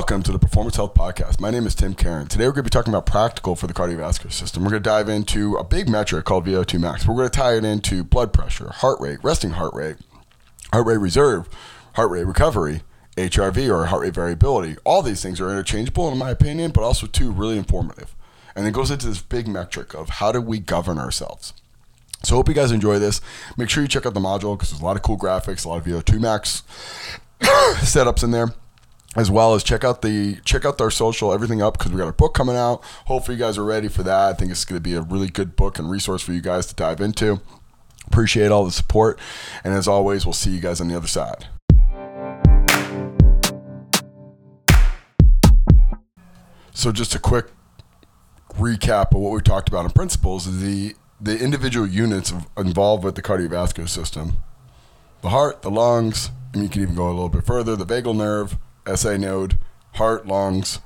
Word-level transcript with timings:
welcome 0.00 0.22
to 0.22 0.32
the 0.32 0.38
Performance 0.38 0.76
Health 0.76 0.94
Podcast. 0.94 1.40
My 1.40 1.50
name 1.50 1.66
is 1.66 1.74
Tim 1.74 1.92
Caron. 1.92 2.26
Today 2.26 2.46
we're 2.46 2.52
going 2.52 2.64
to 2.64 2.70
be 2.70 2.70
talking 2.70 2.90
about 2.90 3.04
practical 3.04 3.54
for 3.54 3.66
the 3.66 3.74
cardiovascular 3.74 4.32
system. 4.32 4.64
We're 4.64 4.70
going 4.70 4.82
to 4.82 4.88
dive 4.88 5.10
into 5.10 5.56
a 5.56 5.62
big 5.62 5.90
metric 5.90 6.24
called 6.24 6.46
VO2 6.46 6.80
max. 6.80 7.06
We're 7.06 7.16
going 7.16 7.28
to 7.28 7.38
tie 7.38 7.54
it 7.58 7.66
into 7.66 8.02
blood 8.02 8.32
pressure, 8.32 8.70
heart 8.70 8.98
rate, 8.98 9.18
resting 9.22 9.50
heart 9.50 9.74
rate, 9.74 9.96
heart 10.72 10.86
rate 10.86 10.96
reserve, 10.96 11.50
heart 11.96 12.10
rate 12.10 12.24
recovery, 12.24 12.80
HRV 13.18 13.68
or 13.68 13.84
heart 13.84 14.00
rate 14.00 14.14
variability. 14.14 14.78
All 14.84 15.02
these 15.02 15.22
things 15.22 15.38
are 15.38 15.50
interchangeable 15.50 16.10
in 16.10 16.16
my 16.16 16.30
opinion, 16.30 16.70
but 16.70 16.82
also 16.82 17.06
too 17.06 17.30
really 17.30 17.58
informative. 17.58 18.16
And 18.56 18.66
it 18.66 18.72
goes 18.72 18.90
into 18.90 19.06
this 19.06 19.20
big 19.20 19.46
metric 19.46 19.92
of 19.92 20.08
how 20.08 20.32
do 20.32 20.40
we 20.40 20.60
govern 20.60 20.96
ourselves. 20.96 21.52
So 22.22 22.36
hope 22.36 22.48
you 22.48 22.54
guys 22.54 22.72
enjoy 22.72 22.98
this. 22.98 23.20
Make 23.58 23.68
sure 23.68 23.82
you 23.82 23.88
check 23.88 24.06
out 24.06 24.14
the 24.14 24.20
module 24.20 24.56
because 24.56 24.70
there's 24.70 24.80
a 24.80 24.84
lot 24.84 24.96
of 24.96 25.02
cool 25.02 25.18
graphics, 25.18 25.66
a 25.66 25.68
lot 25.68 25.76
of 25.76 25.84
VO2 25.84 26.18
max 26.18 26.62
setups 27.42 28.24
in 28.24 28.30
there 28.30 28.54
as 29.16 29.30
well 29.30 29.54
as 29.54 29.64
check 29.64 29.82
out 29.82 30.02
the 30.02 30.36
check 30.44 30.64
out 30.64 30.80
our 30.80 30.90
social 30.90 31.32
everything 31.32 31.60
up 31.60 31.76
because 31.76 31.90
we 31.90 31.98
got 31.98 32.08
a 32.08 32.12
book 32.12 32.34
coming 32.34 32.56
out. 32.56 32.82
Hopefully 33.06 33.36
you 33.36 33.42
guys 33.42 33.58
are 33.58 33.64
ready 33.64 33.88
for 33.88 34.02
that. 34.02 34.28
I 34.28 34.32
think 34.34 34.50
it's 34.50 34.64
going 34.64 34.76
to 34.76 34.82
be 34.82 34.94
a 34.94 35.02
really 35.02 35.28
good 35.28 35.56
book 35.56 35.78
and 35.78 35.90
resource 35.90 36.22
for 36.22 36.32
you 36.32 36.40
guys 36.40 36.66
to 36.66 36.74
dive 36.74 37.00
into. 37.00 37.40
Appreciate 38.06 38.50
all 38.50 38.64
the 38.64 38.70
support 38.70 39.18
and 39.64 39.74
as 39.74 39.88
always 39.88 40.24
we'll 40.24 40.32
see 40.32 40.50
you 40.50 40.60
guys 40.60 40.80
on 40.80 40.88
the 40.88 40.96
other 40.96 41.08
side. 41.08 41.46
So 46.72 46.92
just 46.92 47.14
a 47.14 47.18
quick 47.18 47.46
recap 48.54 49.12
of 49.12 49.18
what 49.18 49.32
we 49.32 49.40
talked 49.40 49.68
about 49.68 49.84
in 49.84 49.90
principles. 49.90 50.46
Is 50.46 50.60
the 50.62 50.94
the 51.20 51.38
individual 51.38 51.86
units 51.86 52.32
involved 52.56 53.04
with 53.04 53.14
the 53.14 53.22
cardiovascular 53.22 53.88
system 53.88 54.34
the 55.20 55.28
heart 55.28 55.60
the 55.60 55.70
lungs 55.70 56.30
and 56.54 56.62
you 56.62 56.68
can 56.68 56.80
even 56.80 56.94
go 56.94 57.06
a 57.06 57.10
little 57.10 57.28
bit 57.28 57.44
further 57.44 57.76
the 57.76 57.84
vagal 57.84 58.16
nerve 58.16 58.56
SA 58.94 59.16
node, 59.16 59.58
heart, 59.94 60.26
lungs, 60.26 60.80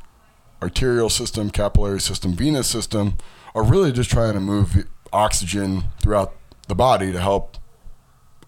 arterial 0.62 1.10
system, 1.10 1.50
capillary 1.50 2.00
system, 2.00 2.32
venous 2.32 2.66
system 2.66 3.16
are 3.54 3.62
really 3.62 3.92
just 3.92 4.10
trying 4.10 4.34
to 4.34 4.40
move 4.40 4.86
oxygen 5.12 5.84
throughout 6.00 6.34
the 6.68 6.74
body 6.74 7.12
to 7.12 7.20
help 7.20 7.58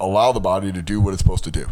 allow 0.01 0.33
the 0.33 0.41
body 0.41 0.73
to 0.73 0.83
do 0.83 1.01
what 1.01 1.13
it's 1.13 1.23
supposed 1.23 1.45
to 1.45 1.51
do. 1.51 1.67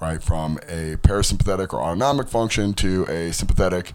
Right? 0.00 0.22
From 0.22 0.58
a 0.68 0.96
parasympathetic 0.96 1.72
or 1.72 1.80
autonomic 1.80 2.28
function 2.28 2.72
to 2.74 3.04
a 3.06 3.32
sympathetic 3.32 3.92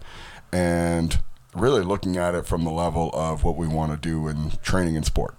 and 0.52 1.18
really 1.54 1.82
looking 1.82 2.16
at 2.16 2.34
it 2.34 2.46
from 2.46 2.64
the 2.64 2.70
level 2.70 3.10
of 3.14 3.42
what 3.42 3.56
we 3.56 3.66
want 3.66 3.90
to 3.92 3.96
do 3.96 4.28
in 4.28 4.52
training 4.62 4.96
and 4.96 5.04
sport. 5.06 5.34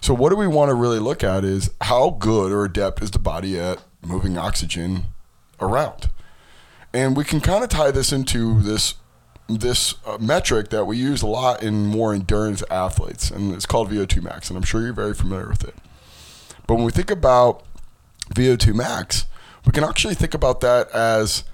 So, 0.00 0.14
what 0.14 0.30
do 0.30 0.36
we 0.36 0.48
want 0.48 0.70
to 0.70 0.74
really 0.74 0.98
look 0.98 1.22
at 1.22 1.44
is 1.44 1.70
how 1.82 2.10
good 2.10 2.50
or 2.50 2.64
adept 2.64 3.02
is 3.02 3.10
the 3.10 3.18
body 3.18 3.58
at 3.58 3.84
moving 4.04 4.36
oxygen 4.36 5.04
around? 5.60 6.08
And 6.94 7.16
we 7.16 7.24
can 7.24 7.40
kind 7.40 7.64
of 7.64 7.70
tie 7.70 7.90
this 7.90 8.12
into 8.12 8.60
this 8.60 8.94
this 9.48 9.94
uh, 10.06 10.16
metric 10.18 10.70
that 10.70 10.84
we 10.86 10.96
use 10.96 11.20
a 11.20 11.26
lot 11.26 11.62
in 11.62 11.86
more 11.86 12.14
endurance 12.14 12.62
athletes, 12.70 13.30
and 13.30 13.52
it's 13.52 13.66
called 13.66 13.90
VO2 13.90 14.22
max, 14.22 14.48
and 14.48 14.56
I'm 14.56 14.62
sure 14.62 14.80
you're 14.80 14.92
very 14.92 15.14
familiar 15.14 15.48
with 15.48 15.64
it. 15.64 15.74
But 16.66 16.76
when 16.76 16.84
we 16.84 16.92
think 16.92 17.10
about 17.10 17.64
VO2 18.34 18.74
max, 18.74 19.26
we 19.66 19.72
can 19.72 19.84
actually 19.84 20.14
think 20.14 20.32
about 20.32 20.60
that 20.60 20.90
as 20.90 21.44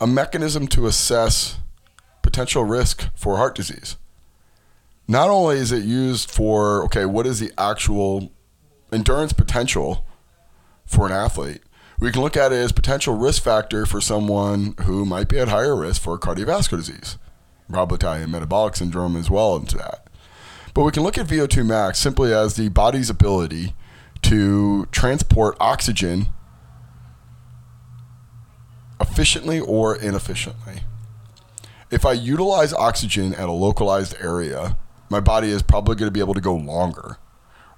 a 0.00 0.06
mechanism 0.06 0.66
to 0.68 0.86
assess 0.86 1.58
potential 2.22 2.64
risk 2.64 3.08
for 3.14 3.36
heart 3.36 3.54
disease. 3.54 3.96
Not 5.08 5.30
only 5.30 5.56
is 5.56 5.72
it 5.72 5.84
used 5.84 6.30
for, 6.30 6.84
okay, 6.84 7.06
what 7.06 7.26
is 7.26 7.38
the 7.38 7.52
actual 7.56 8.32
endurance 8.92 9.32
potential 9.32 10.04
for 10.84 11.06
an 11.06 11.12
athlete, 11.12 11.62
we 11.98 12.12
can 12.12 12.22
look 12.22 12.36
at 12.36 12.52
it 12.52 12.56
as 12.56 12.72
potential 12.72 13.14
risk 13.14 13.42
factor 13.42 13.86
for 13.86 14.00
someone 14.00 14.74
who 14.82 15.04
might 15.04 15.28
be 15.28 15.38
at 15.38 15.48
higher 15.48 15.74
risk 15.74 16.02
for 16.02 16.18
cardiovascular 16.18 16.78
disease. 16.78 17.16
Probably 17.70 17.98
tie 17.98 18.20
in 18.20 18.30
metabolic 18.30 18.76
syndrome 18.76 19.16
as 19.16 19.30
well 19.30 19.56
into 19.56 19.76
that. 19.78 20.06
But 20.74 20.84
we 20.84 20.92
can 20.92 21.02
look 21.02 21.16
at 21.16 21.26
VO2 21.26 21.64
max 21.64 21.98
simply 21.98 22.34
as 22.34 22.54
the 22.54 22.68
body's 22.68 23.08
ability 23.08 23.74
to 24.22 24.86
transport 24.86 25.56
oxygen 25.58 26.26
efficiently 29.00 29.58
or 29.58 29.96
inefficiently. 29.96 30.82
If 31.90 32.04
I 32.04 32.12
utilize 32.12 32.72
oxygen 32.74 33.34
at 33.34 33.48
a 33.48 33.52
localized 33.52 34.14
area, 34.20 34.76
my 35.08 35.20
body 35.20 35.48
is 35.48 35.62
probably 35.62 35.94
going 35.94 36.08
to 36.08 36.12
be 36.12 36.20
able 36.20 36.34
to 36.34 36.40
go 36.40 36.54
longer 36.54 37.18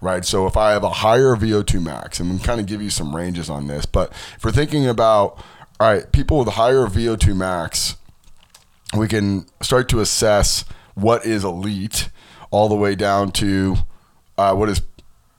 right? 0.00 0.25
So 0.25 0.47
if 0.47 0.56
I 0.56 0.72
have 0.72 0.84
a 0.84 0.91
higher 0.91 1.34
VO2 1.34 1.82
max, 1.82 2.20
and 2.20 2.31
we 2.31 2.38
kind 2.38 2.60
of 2.60 2.66
give 2.66 2.82
you 2.82 2.91
some 2.91 3.14
ranges 3.14 3.50
on 3.50 3.66
this, 3.66 3.86
but 3.86 4.10
if 4.36 4.44
we're 4.44 4.53
thinking 4.53 4.86
about, 4.86 5.42
all 5.81 5.92
right, 5.92 6.10
people 6.12 6.38
with 6.38 6.48
higher 6.48 6.86
VO2 6.86 7.36
max, 7.36 7.97
we 8.97 9.09
can 9.09 9.47
start 9.60 9.88
to 9.91 10.00
assess 10.00 10.64
what 10.94 11.25
is 11.26 11.44
elite 11.44 12.09
all 12.50 12.69
the 12.69 12.75
way 12.75 12.94
down 12.94 13.31
to 13.31 13.76
uh, 14.36 14.54
what 14.54 14.69
is 14.69 14.82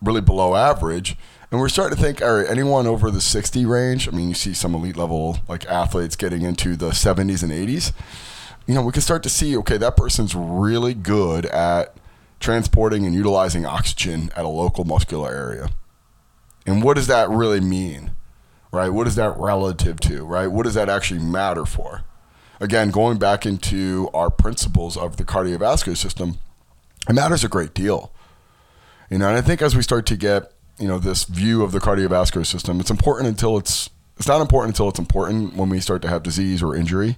really 0.01 0.21
below 0.21 0.55
average. 0.55 1.17
And 1.51 1.59
we're 1.59 1.69
starting 1.69 1.97
to 1.97 2.01
think, 2.01 2.21
all 2.21 2.37
right, 2.37 2.49
anyone 2.49 2.85
over 2.85 3.09
the 3.09 3.21
60 3.21 3.65
range, 3.65 4.07
I 4.07 4.11
mean, 4.11 4.29
you 4.29 4.35
see 4.35 4.53
some 4.53 4.75
elite 4.75 4.95
level 4.95 5.39
like 5.47 5.65
athletes 5.65 6.15
getting 6.15 6.43
into 6.43 6.75
the 6.75 6.91
70s 6.91 7.41
and 7.41 7.51
80s. 7.51 7.91
You 8.67 8.75
know, 8.75 8.83
we 8.83 8.91
can 8.91 9.01
start 9.01 9.23
to 9.23 9.29
see, 9.29 9.57
okay, 9.57 9.77
that 9.77 9.97
person's 9.97 10.35
really 10.35 10.93
good 10.93 11.47
at 11.47 11.95
transporting 12.39 13.05
and 13.05 13.13
utilizing 13.13 13.65
oxygen 13.65 14.31
at 14.35 14.45
a 14.45 14.49
local 14.49 14.85
muscular 14.85 15.33
area. 15.33 15.69
And 16.65 16.83
what 16.83 16.95
does 16.95 17.07
that 17.07 17.29
really 17.29 17.59
mean? 17.59 18.11
Right? 18.71 18.89
What 18.89 19.07
is 19.07 19.15
that 19.15 19.37
relative 19.37 19.99
to? 20.01 20.23
Right? 20.25 20.47
What 20.47 20.63
does 20.63 20.75
that 20.75 20.89
actually 20.89 21.19
matter 21.19 21.65
for? 21.65 22.03
Again, 22.59 22.91
going 22.91 23.17
back 23.17 23.45
into 23.45 24.09
our 24.13 24.29
principles 24.29 24.97
of 24.97 25.17
the 25.17 25.23
cardiovascular 25.23 25.97
system, 25.97 26.39
it 27.07 27.13
matters 27.13 27.43
a 27.43 27.47
great 27.47 27.73
deal. 27.73 28.11
You 29.09 29.17
know, 29.17 29.27
and 29.27 29.37
I 29.37 29.41
think 29.41 29.61
as 29.61 29.75
we 29.75 29.81
start 29.81 30.05
to 30.07 30.17
get, 30.17 30.51
you 30.77 30.87
know, 30.87 30.99
this 30.99 31.23
view 31.23 31.63
of 31.63 31.71
the 31.71 31.79
cardiovascular 31.79 32.45
system, 32.45 32.79
it's 32.79 32.91
important 32.91 33.27
until 33.27 33.57
it's 33.57 33.89
it's 34.17 34.27
not 34.27 34.41
important 34.41 34.75
until 34.75 34.89
it's 34.89 34.99
important 34.99 35.55
when 35.55 35.69
we 35.69 35.79
start 35.79 36.01
to 36.01 36.09
have 36.09 36.23
disease 36.23 36.61
or 36.61 36.75
injury. 36.75 37.17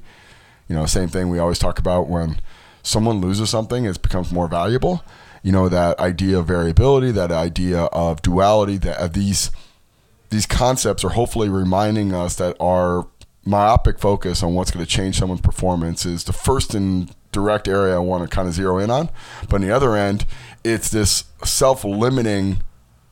You 0.68 0.76
know, 0.76 0.86
same 0.86 1.09
thing 1.09 1.30
we 1.30 1.40
always 1.40 1.58
talk 1.59 1.80
about 1.80 2.08
when 2.08 2.40
someone 2.84 3.22
loses 3.22 3.50
something, 3.50 3.86
it 3.86 4.02
becomes 4.02 4.31
more 4.31 4.47
valuable. 4.47 5.03
You 5.44 5.52
know 5.52 5.69
that 5.69 6.00
idea 6.00 6.40
of 6.40 6.47
variability, 6.47 7.12
that 7.12 7.31
idea 7.31 7.84
of 7.86 8.22
duality, 8.22 8.78
that 8.78 8.97
uh, 8.97 9.08
these 9.08 9.52
these 10.30 10.46
concepts 10.46 11.03
are 11.03 11.09
hopefully 11.09 11.50
reminding 11.50 12.14
us 12.14 12.36
that 12.36 12.56
our 12.59 13.08
myopic 13.44 14.00
focus 14.00 14.44
on 14.44 14.53
what's 14.53 14.72
going 14.72 14.86
to 14.86 14.90
change 14.90 15.18
someone's 15.18 15.41
performance 15.41 16.06
is 16.06 16.24
the 16.25 16.34
first 16.34 16.74
and 16.75 17.14
direct 17.31 17.68
area 17.68 17.96
I 17.96 18.00
want 18.00 18.24
to 18.24 18.34
kind 18.34 18.47
of 18.47 18.53
zero 18.53 18.78
in 18.78 18.91
on. 18.91 19.09
But 19.50 19.56
on 19.56 19.62
the 19.62 19.72
other 19.72 19.96
end, 19.96 20.25
it's 20.64 20.90
this 20.90 21.25
self-limiting 21.44 22.62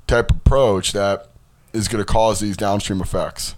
type 0.08 0.31
approach 0.31 0.94
that 0.94 1.29
is 1.74 1.88
going 1.88 2.03
to 2.03 2.12
cause 2.12 2.40
these 2.40 2.58
downstream 2.58 3.02
effects. 3.02 3.56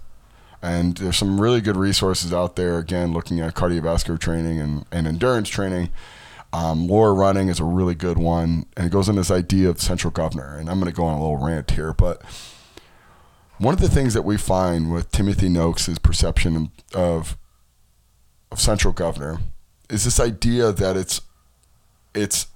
And 0.62 0.96
there's 0.96 1.16
some 1.16 1.40
really 1.40 1.60
good 1.60 1.76
resources 1.76 2.32
out 2.32 2.54
there, 2.54 2.78
again, 2.78 3.12
looking 3.12 3.40
at 3.40 3.54
cardiovascular 3.54 4.18
training 4.18 4.60
and, 4.60 4.86
and 4.92 5.08
endurance 5.08 5.48
training. 5.48 5.90
Um, 6.52 6.86
Lore 6.86 7.10
of 7.10 7.16
Running 7.16 7.48
is 7.48 7.58
a 7.58 7.64
really 7.64 7.96
good 7.96 8.16
one. 8.16 8.66
And 8.76 8.86
it 8.86 8.90
goes 8.90 9.08
into 9.08 9.20
this 9.20 9.30
idea 9.30 9.68
of 9.68 9.80
central 9.80 10.12
governor. 10.12 10.56
And 10.56 10.70
I'm 10.70 10.78
going 10.78 10.90
to 10.90 10.96
go 10.96 11.04
on 11.04 11.18
a 11.18 11.20
little 11.20 11.44
rant 11.44 11.72
here. 11.72 11.92
But 11.92 12.22
one 13.58 13.74
of 13.74 13.80
the 13.80 13.88
things 13.88 14.14
that 14.14 14.22
we 14.22 14.36
find 14.36 14.92
with 14.92 15.10
Timothy 15.10 15.48
Noakes' 15.48 15.98
perception 15.98 16.70
of, 16.94 17.36
of 18.52 18.60
central 18.60 18.92
governor 18.92 19.40
is 19.90 20.04
this 20.04 20.20
idea 20.20 20.70
that 20.70 20.96
it's, 20.96 21.22
it's 22.14 22.46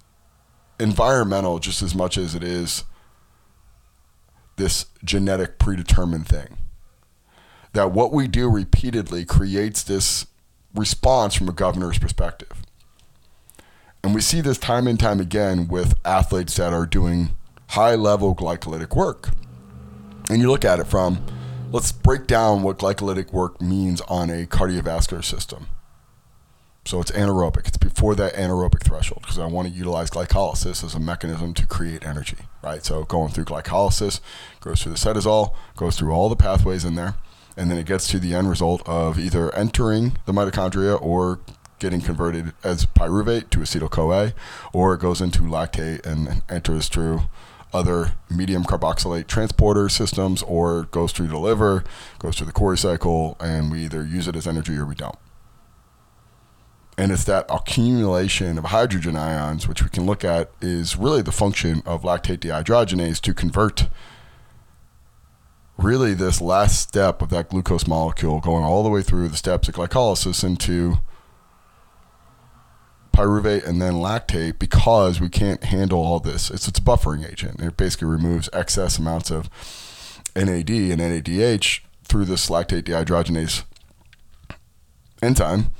environmental 0.78 1.58
just 1.58 1.82
as 1.82 1.94
much 1.94 2.16
as 2.16 2.36
it 2.36 2.44
is 2.44 2.84
this 4.56 4.86
genetic 5.04 5.58
predetermined 5.58 6.26
thing 6.26 6.56
that 7.76 7.92
what 7.92 8.10
we 8.10 8.26
do 8.26 8.48
repeatedly 8.48 9.26
creates 9.26 9.82
this 9.82 10.26
response 10.74 11.34
from 11.34 11.46
a 11.46 11.52
governor's 11.52 11.98
perspective. 11.98 12.62
And 14.02 14.14
we 14.14 14.22
see 14.22 14.40
this 14.40 14.56
time 14.56 14.86
and 14.86 14.98
time 14.98 15.20
again 15.20 15.68
with 15.68 15.94
athletes 16.02 16.56
that 16.56 16.72
are 16.72 16.86
doing 16.86 17.36
high 17.68 17.94
level 17.94 18.34
glycolytic 18.34 18.96
work. 18.96 19.28
And 20.30 20.40
you 20.40 20.50
look 20.50 20.64
at 20.64 20.80
it 20.80 20.86
from, 20.86 21.22
let's 21.70 21.92
break 21.92 22.26
down 22.26 22.62
what 22.62 22.78
glycolytic 22.78 23.30
work 23.30 23.60
means 23.60 24.00
on 24.02 24.30
a 24.30 24.46
cardiovascular 24.46 25.22
system. 25.22 25.66
So 26.86 27.00
it's 27.00 27.10
anaerobic. 27.10 27.68
It's 27.68 27.76
before 27.76 28.14
that 28.14 28.34
anaerobic 28.34 28.84
threshold 28.84 29.20
because 29.20 29.38
I 29.38 29.46
want 29.46 29.68
to 29.68 29.74
utilize 29.74 30.08
glycolysis 30.08 30.82
as 30.82 30.94
a 30.94 31.00
mechanism 31.00 31.52
to 31.52 31.66
create 31.66 32.06
energy, 32.06 32.38
right? 32.62 32.82
So 32.82 33.04
going 33.04 33.32
through 33.32 33.44
glycolysis, 33.44 34.20
goes 34.60 34.82
through 34.82 34.92
the 34.92 34.98
cytosol, 34.98 35.54
goes 35.76 35.98
through 35.98 36.12
all 36.12 36.30
the 36.30 36.36
pathways 36.36 36.84
in 36.84 36.94
there 36.94 37.16
and 37.56 37.70
then 37.70 37.78
it 37.78 37.86
gets 37.86 38.06
to 38.08 38.18
the 38.18 38.34
end 38.34 38.48
result 38.48 38.82
of 38.86 39.18
either 39.18 39.54
entering 39.54 40.18
the 40.26 40.32
mitochondria 40.32 41.00
or 41.00 41.40
getting 41.78 42.00
converted 42.00 42.52
as 42.64 42.86
pyruvate 42.86 43.50
to 43.50 43.58
acetyl 43.58 43.90
CoA, 43.90 44.32
or 44.72 44.94
it 44.94 45.00
goes 45.00 45.20
into 45.20 45.42
lactate 45.42 46.04
and 46.06 46.42
enters 46.48 46.88
through 46.88 47.22
other 47.72 48.12
monocarboxylate 48.30 49.26
transporter 49.26 49.88
systems, 49.88 50.42
or 50.42 50.84
goes 50.84 51.12
through 51.12 51.26
the 51.26 51.38
liver, 51.38 51.84
goes 52.18 52.36
through 52.36 52.46
the 52.46 52.52
Cori 52.52 52.78
cycle, 52.78 53.36
and 53.40 53.70
we 53.70 53.84
either 53.84 54.04
use 54.04 54.26
it 54.26 54.36
as 54.36 54.46
energy 54.46 54.76
or 54.76 54.86
we 54.86 54.94
don't. 54.94 55.18
And 56.98 57.12
it's 57.12 57.24
that 57.24 57.44
accumulation 57.50 58.56
of 58.56 58.64
hydrogen 58.64 59.16
ions, 59.16 59.68
which 59.68 59.82
we 59.82 59.90
can 59.90 60.06
look 60.06 60.24
at, 60.24 60.50
is 60.62 60.96
really 60.96 61.20
the 61.20 61.32
function 61.32 61.82
of 61.84 62.02
lactate 62.02 62.38
dehydrogenase 62.38 63.20
to 63.20 63.34
convert 63.34 63.88
really 65.78 66.14
this 66.14 66.40
last 66.40 66.80
step 66.80 67.20
of 67.22 67.28
that 67.30 67.50
glucose 67.50 67.86
molecule 67.86 68.40
going 68.40 68.64
all 68.64 68.82
the 68.82 68.88
way 68.88 69.02
through 69.02 69.28
the 69.28 69.36
steps 69.36 69.68
of 69.68 69.74
glycolysis 69.74 70.42
into 70.42 70.98
pyruvate 73.12 73.66
and 73.66 73.80
then 73.80 73.94
lactate 73.94 74.58
because 74.58 75.20
we 75.20 75.28
can't 75.28 75.64
handle 75.64 76.00
all 76.00 76.20
this. 76.20 76.50
It's, 76.50 76.68
it's 76.68 76.78
a 76.78 76.82
buffering 76.82 77.30
agent. 77.30 77.60
It 77.60 77.76
basically 77.76 78.08
removes 78.08 78.50
excess 78.52 78.98
amounts 78.98 79.30
of 79.30 79.48
NAD 80.34 80.70
and 80.70 81.00
NADH 81.00 81.80
through 82.04 82.26
this 82.26 82.48
lactate 82.50 82.82
dehydrogenase 82.82 83.64
enzyme 85.22 85.70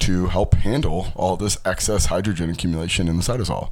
to 0.00 0.26
help 0.26 0.54
handle 0.54 1.12
all 1.16 1.36
this 1.36 1.56
excess 1.64 2.06
hydrogen 2.06 2.50
accumulation 2.50 3.08
in 3.08 3.16
the 3.16 3.22
cytosol. 3.22 3.70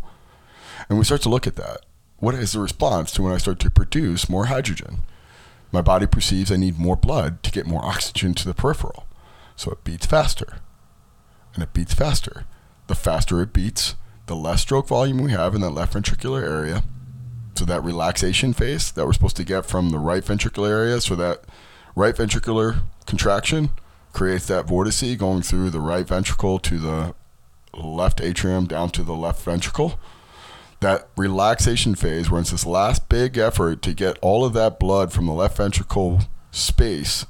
And 0.89 0.99
we 0.99 1.05
start 1.05 1.23
to 1.23 1.29
look 1.29 1.47
at 1.47 1.57
that. 1.57 1.81
What 2.19 2.35
is 2.35 2.53
the 2.53 2.61
response 2.61 3.13
to 3.13 3.23
when 3.23 3.33
I 3.33 3.39
start 3.39 3.59
to 3.61 3.71
produce 3.71 4.29
more 4.29 4.47
hydrogen? 4.47 5.03
My 5.73 5.81
body 5.81 6.07
perceives 6.07 6.53
I 6.53 6.57
need 6.57 6.79
more 6.79 6.97
blood 6.97 7.43
to 7.43 7.51
get 7.51 7.67
more 7.67 7.85
oxygen 7.85 8.35
to 8.35 8.47
the 8.47 8.55
peripheral. 8.55 9.07
So 9.57 9.73
it 9.73 9.83
beats 9.83 10.07
faster. 10.07 10.59
And 11.55 11.63
it 11.63 11.73
beats 11.73 11.95
faster 11.95 12.47
the 12.93 12.95
faster 12.95 13.41
it 13.41 13.55
beats, 13.55 13.95
the 14.27 14.37
less 14.37 14.61
stroke 14.61 14.89
volume 14.89 15.23
we 15.23 15.33
have 15.33 15.55
in 15.55 15.63
that 15.63 15.71
left 15.71 15.95
ventricular 15.95 16.43
area. 16.43 16.83
So 17.55 17.65
that 17.65 17.83
relaxation 17.83 18.53
phase 18.53 18.93
that 18.93 19.07
we're 19.07 19.15
supposed 19.15 19.37
to 19.37 19.45
get 19.45 19.65
from 19.65 19.91
the 19.91 19.99
right 19.99 20.23
ventricular 20.23 20.69
area, 20.69 21.01
so 21.01 21.15
that 21.17 21.45
right 21.95 22.15
ventricular 22.15 22.83
contraction 23.07 23.71
creates 24.13 24.47
that 24.47 24.67
vortice 24.67 25.17
going 25.17 25.43
through 25.43 25.71
the 25.71 25.81
right 25.81 26.07
ventricle 26.07 26.59
to 26.59 26.79
the 26.79 27.15
left 27.73 28.21
atrium 28.21 28.67
down 28.67 28.91
to 28.91 29.03
the 29.03 29.15
left 29.15 29.43
ventricle. 29.43 29.99
That 30.83 31.09
relaxation 31.17 31.95
phase, 31.95 32.29
where 32.29 32.41
it's 32.41 32.51
this 32.51 32.67
last 32.67 33.09
big 33.09 33.39
effort 33.39 33.83
to 33.83 33.95
get 33.95 34.19
all 34.21 34.45
of 34.45 34.53
that 34.55 34.81
blood 34.81 35.13
from 35.13 35.27
the 35.27 35.33
left 35.33 35.57
ventricle 35.57 36.23
space 36.51 37.25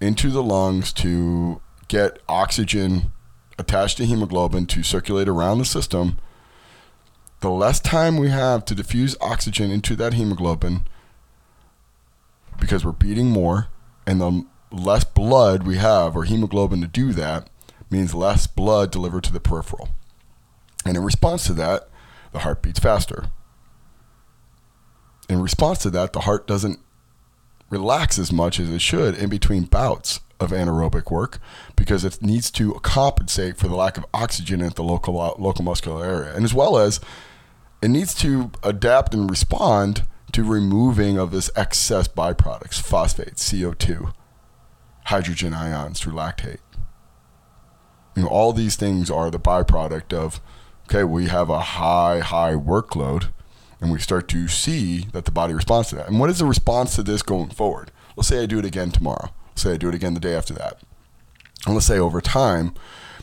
into 0.00 0.30
the 0.30 0.44
lungs 0.44 0.92
to 0.94 1.60
get 1.88 2.20
oxygen 2.28 3.10
attached 3.58 3.96
to 3.96 4.06
hemoglobin 4.06 4.66
to 4.66 4.84
circulate 4.84 5.28
around 5.28 5.58
the 5.58 5.64
system, 5.64 6.18
the 7.40 7.50
less 7.50 7.80
time 7.80 8.16
we 8.16 8.30
have 8.30 8.64
to 8.64 8.76
diffuse 8.76 9.16
oxygen 9.20 9.72
into 9.72 9.96
that 9.96 10.14
hemoglobin 10.14 10.86
because 12.60 12.84
we're 12.84 12.92
beating 12.92 13.26
more, 13.26 13.66
and 14.06 14.20
the 14.20 14.46
less 14.70 15.02
blood 15.02 15.66
we 15.66 15.78
have 15.78 16.14
or 16.14 16.22
hemoglobin 16.22 16.80
to 16.80 16.86
do 16.86 17.12
that 17.12 17.50
means 17.90 18.14
less 18.14 18.46
blood 18.46 18.92
delivered 18.92 19.24
to 19.24 19.32
the 19.32 19.40
peripheral. 19.40 19.88
And 20.86 20.96
in 20.96 21.02
response 21.02 21.44
to 21.46 21.54
that, 21.54 21.88
the 22.34 22.40
heart 22.40 22.60
beats 22.60 22.80
faster. 22.80 23.30
In 25.28 25.40
response 25.40 25.78
to 25.78 25.90
that, 25.90 26.12
the 26.12 26.20
heart 26.20 26.46
doesn't 26.46 26.80
relax 27.70 28.18
as 28.18 28.30
much 28.30 28.60
as 28.60 28.68
it 28.68 28.82
should 28.82 29.16
in 29.16 29.30
between 29.30 29.64
bouts 29.64 30.20
of 30.38 30.50
anaerobic 30.50 31.10
work 31.10 31.38
because 31.76 32.04
it 32.04 32.20
needs 32.20 32.50
to 32.50 32.74
compensate 32.82 33.56
for 33.56 33.68
the 33.68 33.76
lack 33.76 33.96
of 33.96 34.04
oxygen 34.12 34.60
at 34.60 34.74
the 34.74 34.82
local 34.82 35.14
local 35.38 35.64
muscular 35.64 36.04
area, 36.04 36.34
and 36.34 36.44
as 36.44 36.52
well 36.52 36.76
as 36.76 37.00
it 37.80 37.88
needs 37.88 38.14
to 38.14 38.50
adapt 38.62 39.14
and 39.14 39.30
respond 39.30 40.02
to 40.32 40.42
removing 40.42 41.16
of 41.16 41.30
this 41.30 41.50
excess 41.54 42.08
byproducts, 42.08 42.80
phosphates, 42.80 43.52
CO2, 43.52 44.12
hydrogen 45.04 45.54
ions 45.54 46.00
through 46.00 46.14
lactate. 46.14 46.58
You 48.16 48.24
know, 48.24 48.28
all 48.28 48.52
these 48.52 48.74
things 48.74 49.10
are 49.10 49.30
the 49.30 49.38
byproduct 49.38 50.12
of 50.12 50.40
okay, 50.84 51.04
we 51.04 51.26
have 51.26 51.50
a 51.50 51.60
high, 51.60 52.20
high 52.20 52.54
workload, 52.54 53.28
and 53.80 53.92
we 53.92 53.98
start 53.98 54.28
to 54.28 54.48
see 54.48 55.06
that 55.12 55.24
the 55.24 55.30
body 55.30 55.54
responds 55.54 55.88
to 55.90 55.96
that. 55.96 56.08
And 56.08 56.18
what 56.18 56.30
is 56.30 56.38
the 56.38 56.46
response 56.46 56.94
to 56.96 57.02
this 57.02 57.22
going 57.22 57.50
forward? 57.50 57.90
Let's 58.16 58.28
say 58.28 58.42
I 58.42 58.46
do 58.46 58.58
it 58.58 58.64
again 58.64 58.90
tomorrow 58.92 59.30
Let's 59.54 59.62
say 59.62 59.72
I 59.72 59.76
do 59.76 59.88
it 59.88 59.94
again 59.94 60.14
the 60.14 60.20
day 60.20 60.34
after 60.34 60.52
that. 60.54 60.80
And 61.64 61.74
let's 61.74 61.86
say 61.86 61.98
over 61.98 62.20
time, 62.20 62.74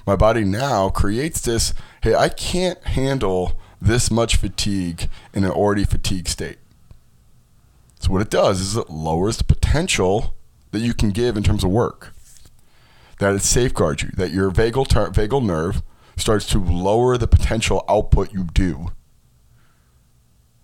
my 0.07 0.15
body 0.15 0.45
now 0.45 0.89
creates 0.89 1.41
this 1.41 1.73
hey, 2.01 2.15
I 2.15 2.29
can't 2.29 2.81
handle 2.85 3.59
this 3.81 4.09
much 4.09 4.37
fatigue 4.37 5.09
in 5.33 5.43
an 5.43 5.51
already 5.51 5.83
fatigued 5.83 6.29
state. 6.29 6.57
So, 7.99 8.11
what 8.11 8.21
it 8.21 8.29
does 8.29 8.61
is 8.61 8.77
it 8.77 8.89
lowers 8.89 9.37
the 9.37 9.43
potential 9.43 10.33
that 10.71 10.79
you 10.79 10.93
can 10.93 11.09
give 11.09 11.35
in 11.35 11.43
terms 11.43 11.63
of 11.63 11.69
work. 11.69 12.13
That 13.19 13.35
it 13.35 13.41
safeguards 13.41 14.03
you, 14.03 14.09
that 14.15 14.31
your 14.31 14.49
vagal, 14.51 14.87
ter- 14.87 15.09
vagal 15.09 15.43
nerve 15.45 15.83
starts 16.15 16.45
to 16.47 16.59
lower 16.59 17.17
the 17.17 17.27
potential 17.27 17.83
output 17.89 18.31
you 18.33 18.43
do 18.53 18.91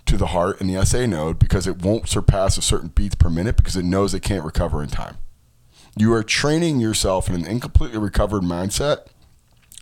to 0.05 0.17
the 0.17 0.27
heart 0.27 0.59
and 0.59 0.69
the 0.69 0.85
SA 0.85 1.05
node 1.05 1.37
because 1.37 1.67
it 1.67 1.81
won't 1.81 2.07
surpass 2.07 2.57
a 2.57 2.61
certain 2.61 2.89
beats 2.89 3.15
per 3.15 3.29
minute 3.29 3.57
because 3.57 3.75
it 3.75 3.85
knows 3.85 4.13
it 4.13 4.21
can't 4.21 4.45
recover 4.45 4.81
in 4.81 4.89
time. 4.89 5.17
You 5.97 6.13
are 6.13 6.23
training 6.23 6.79
yourself 6.79 7.27
in 7.27 7.35
an 7.35 7.45
incompletely 7.45 7.97
recovered 7.97 8.43
mindset 8.43 9.07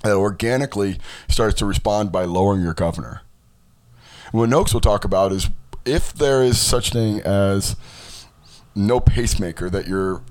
that 0.04 0.16
organically 0.16 1.00
starts 1.28 1.56
to 1.60 1.66
respond 1.66 2.12
by 2.12 2.26
lowering 2.26 2.62
your 2.62 2.74
governor. 2.74 3.22
what 4.32 4.50
Noakes 4.50 4.74
will 4.74 4.82
talk 4.82 5.06
about 5.06 5.32
is 5.32 5.50
if 5.86 6.14
there 6.14 6.44
is 6.44 6.60
such 6.60 6.92
thing 6.92 7.22
as 7.22 7.76
no 8.74 9.00
pacemaker 9.00 9.70
that 9.70 9.88
your 9.88 10.22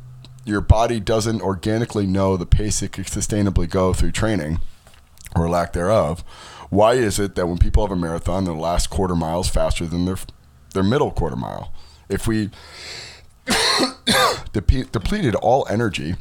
your 0.45 0.61
body 0.61 1.01
doesn't 1.01 1.41
organically 1.41 2.07
know 2.07 2.37
the 2.37 2.45
pace 2.45 2.83
it 2.83 2.93
can 2.93 3.05
sustainably 3.05 3.69
go 3.69 3.95
through 3.95 4.13
training 4.13 4.61
or 5.35 5.49
lack 5.49 5.73
thereof, 5.73 6.25
why 6.71 6.95
is 6.95 7.19
it 7.19 7.35
that 7.35 7.47
when 7.47 7.59
people 7.59 7.87
have 7.87 7.97
a 7.97 8.01
marathon, 8.01 8.45
their 8.45 8.55
last 8.55 8.91
quarter 8.91 9.15
mile 9.15 9.41
is 9.41 9.49
faster 9.49 9.87
than 9.87 10.05
their 10.05 10.17
their 10.73 10.83
middle 10.83 11.11
quarter 11.11 11.37
mile? 11.37 11.73
If 12.09 12.27
we 12.27 12.51
depleted 14.53 15.35
all 15.37 15.67
energy. 15.69 16.17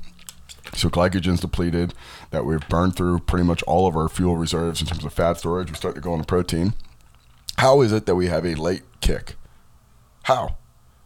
So 0.75 0.89
glycogen's 0.89 1.42
depleted, 1.42 1.94
that 2.31 2.45
we've 2.45 2.68
burned 2.68 2.95
through 2.95 3.19
pretty 3.19 3.45
much 3.45 3.61
all 3.64 3.87
of 3.87 3.95
our 3.95 4.09
fuel 4.09 4.37
reserves 4.37 4.81
in 4.81 4.87
terms 4.87 5.06
of 5.06 5.14
fat 5.14 5.37
storage. 5.37 5.69
We 5.69 5.76
start 5.76 5.95
to 5.95 6.02
go 6.02 6.14
into 6.14 6.26
protein. 6.26 6.73
How 7.59 7.81
is 7.81 7.92
it 7.92 8.07
that 8.07 8.16
we 8.16 8.28
have 8.28 8.45
a 8.45 8.56
late 8.56 8.81
kick? 8.99 9.35
How? 10.23 10.57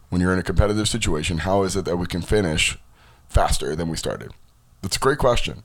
When 0.09 0.21
you're 0.21 0.31
in 0.31 0.39
a 0.39 0.43
competitive 0.43 0.87
situation, 0.87 1.39
how 1.39 1.63
is 1.63 1.75
it 1.75 1.83
that 1.85 1.97
we 1.97 2.05
can 2.05 2.21
finish 2.21 2.77
faster 3.27 3.75
than 3.75 3.89
we 3.89 3.97
started? 3.97 4.31
That's 4.81 4.95
a 4.95 5.01
great 5.01 5.17
question. 5.17 5.63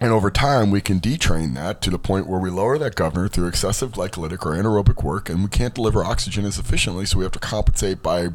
And 0.00 0.10
over 0.10 0.30
time, 0.30 0.70
we 0.70 0.80
can 0.80 1.00
detrain 1.00 1.54
that 1.54 1.80
to 1.82 1.90
the 1.90 1.98
point 1.98 2.26
where 2.26 2.40
we 2.40 2.50
lower 2.50 2.78
that 2.78 2.96
governor 2.96 3.28
through 3.28 3.46
excessive 3.46 3.92
glycolytic 3.92 4.44
or 4.44 4.52
anaerobic 4.52 5.04
work, 5.04 5.30
and 5.30 5.42
we 5.44 5.48
can't 5.48 5.74
deliver 5.74 6.04
oxygen 6.04 6.44
as 6.44 6.58
efficiently, 6.58 7.06
so 7.06 7.18
we 7.18 7.24
have 7.24 7.32
to 7.32 7.38
compensate 7.38 8.02
by 8.02 8.30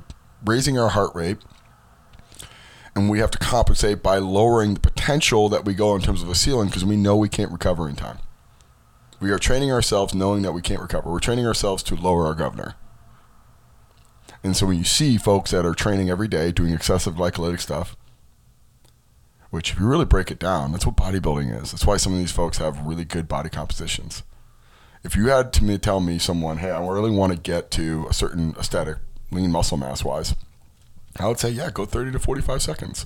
raising 0.45 0.79
our 0.79 0.89
heart 0.89 1.13
rate, 1.13 1.37
and 2.95 3.09
we 3.09 3.19
have 3.19 3.31
to 3.31 3.37
compensate 3.37 4.01
by 4.01 4.17
lowering 4.17 4.73
the 4.73 4.79
potential 4.79 5.49
that 5.49 5.65
we 5.65 5.73
go 5.73 5.95
in 5.95 6.01
terms 6.01 6.23
of 6.23 6.29
a 6.29 6.35
ceiling 6.35 6.67
because 6.67 6.85
we 6.85 6.95
know 6.95 7.15
we 7.15 7.29
can't 7.29 7.51
recover 7.51 7.89
in 7.89 7.95
time. 7.95 8.19
We 9.19 9.31
are 9.31 9.39
training 9.39 9.71
ourselves 9.71 10.15
knowing 10.15 10.43
that 10.43 10.53
we 10.53 10.61
can't 10.61 10.81
recover. 10.81 11.11
We're 11.11 11.19
training 11.19 11.45
ourselves 11.45 11.83
to 11.83 11.95
lower 11.95 12.25
our 12.25 12.35
governor. 12.35 12.75
And 14.43 14.55
so 14.55 14.65
when 14.65 14.77
you 14.77 14.85
see 14.85 15.17
folks 15.17 15.51
that 15.51 15.65
are 15.65 15.73
training 15.73 16.09
every 16.09 16.29
day 16.29 16.53
doing 16.53 16.71
excessive 16.71 17.15
glycolytic 17.15 17.59
stuff, 17.59 17.97
which 19.49 19.71
if 19.71 19.79
you 19.79 19.87
really 19.87 20.05
break 20.05 20.31
it 20.31 20.39
down, 20.39 20.71
that's 20.71 20.85
what 20.85 20.95
bodybuilding 20.95 21.61
is. 21.61 21.71
That's 21.71 21.85
why 21.85 21.97
some 21.97 22.13
of 22.13 22.19
these 22.19 22.31
folks 22.31 22.57
have 22.57 22.85
really 22.85 23.05
good 23.05 23.27
body 23.27 23.49
compositions. 23.49 24.23
If 25.03 25.15
you 25.15 25.27
had 25.27 25.53
to 25.53 25.63
me, 25.63 25.77
tell 25.77 25.99
me 25.99 26.19
someone, 26.19 26.57
hey, 26.57 26.71
I 26.71 26.85
really 26.85 27.11
want 27.11 27.33
to 27.33 27.39
get 27.39 27.71
to 27.71 28.05
a 28.09 28.13
certain 28.13 28.53
aesthetic, 28.59 28.97
lean 29.31 29.51
muscle 29.51 29.77
mass 29.77 30.03
wise, 30.03 30.35
I 31.17 31.27
would 31.27 31.39
say, 31.39 31.49
yeah, 31.49 31.69
go 31.71 31.85
30 31.85 32.11
to 32.11 32.19
45 32.19 32.61
seconds 32.61 33.05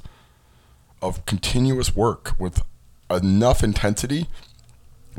of 1.02 1.26
continuous 1.26 1.96
work 1.96 2.34
with 2.40 2.62
enough 3.10 3.64
intensity 3.64 4.28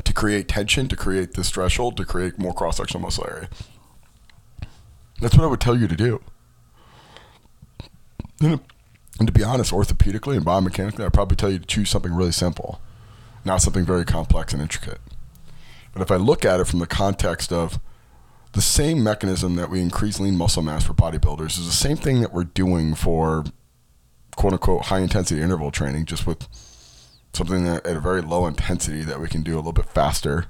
to 0.03 0.13
create 0.13 0.47
tension, 0.47 0.87
to 0.87 0.95
create 0.95 1.33
this 1.33 1.49
threshold, 1.49 1.97
to 1.97 2.05
create 2.05 2.37
more 2.37 2.53
cross 2.53 2.77
sectional 2.77 3.01
muscle 3.01 3.25
area. 3.29 3.49
That's 5.21 5.35
what 5.35 5.43
I 5.43 5.47
would 5.47 5.61
tell 5.61 5.77
you 5.77 5.87
to 5.87 5.95
do. 5.95 6.21
And 9.19 9.27
to 9.27 9.33
be 9.33 9.43
honest, 9.43 9.71
orthopedically 9.71 10.35
and 10.35 10.45
biomechanically, 10.45 11.05
I'd 11.05 11.13
probably 11.13 11.37
tell 11.37 11.51
you 11.51 11.59
to 11.59 11.65
choose 11.65 11.89
something 11.89 12.13
really 12.13 12.33
simple, 12.33 12.81
not 13.45 13.61
something 13.61 13.85
very 13.85 14.03
complex 14.03 14.53
and 14.53 14.61
intricate. 14.61 14.99
But 15.93 16.01
if 16.01 16.11
I 16.11 16.17
look 16.17 16.43
at 16.43 16.59
it 16.59 16.67
from 16.67 16.79
the 16.79 16.87
context 16.87 17.53
of 17.53 17.79
the 18.51 18.61
same 18.61 19.03
mechanism 19.03 19.55
that 19.55 19.69
we 19.69 19.81
increase 19.81 20.19
lean 20.19 20.35
muscle 20.37 20.63
mass 20.63 20.85
for 20.85 20.93
bodybuilders 20.93 21.57
is 21.57 21.65
the 21.65 21.71
same 21.71 21.97
thing 21.97 22.21
that 22.21 22.33
we're 22.33 22.43
doing 22.43 22.95
for 22.95 23.43
quote 24.35 24.53
unquote 24.53 24.85
high 24.85 24.99
intensity 24.99 25.41
interval 25.41 25.71
training, 25.71 26.05
just 26.05 26.27
with 26.27 26.47
something 27.33 27.63
that 27.65 27.85
at 27.85 27.97
a 27.97 28.01
very 28.01 28.21
low 28.21 28.45
intensity 28.45 29.01
that 29.03 29.19
we 29.19 29.27
can 29.27 29.43
do 29.43 29.55
a 29.55 29.57
little 29.57 29.73
bit 29.73 29.85
faster. 29.85 30.45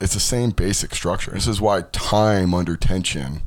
It's 0.00 0.14
the 0.14 0.20
same 0.20 0.50
basic 0.50 0.94
structure. 0.94 1.32
This 1.32 1.46
is 1.46 1.60
why 1.60 1.82
time 1.92 2.54
under 2.54 2.76
tension 2.76 3.42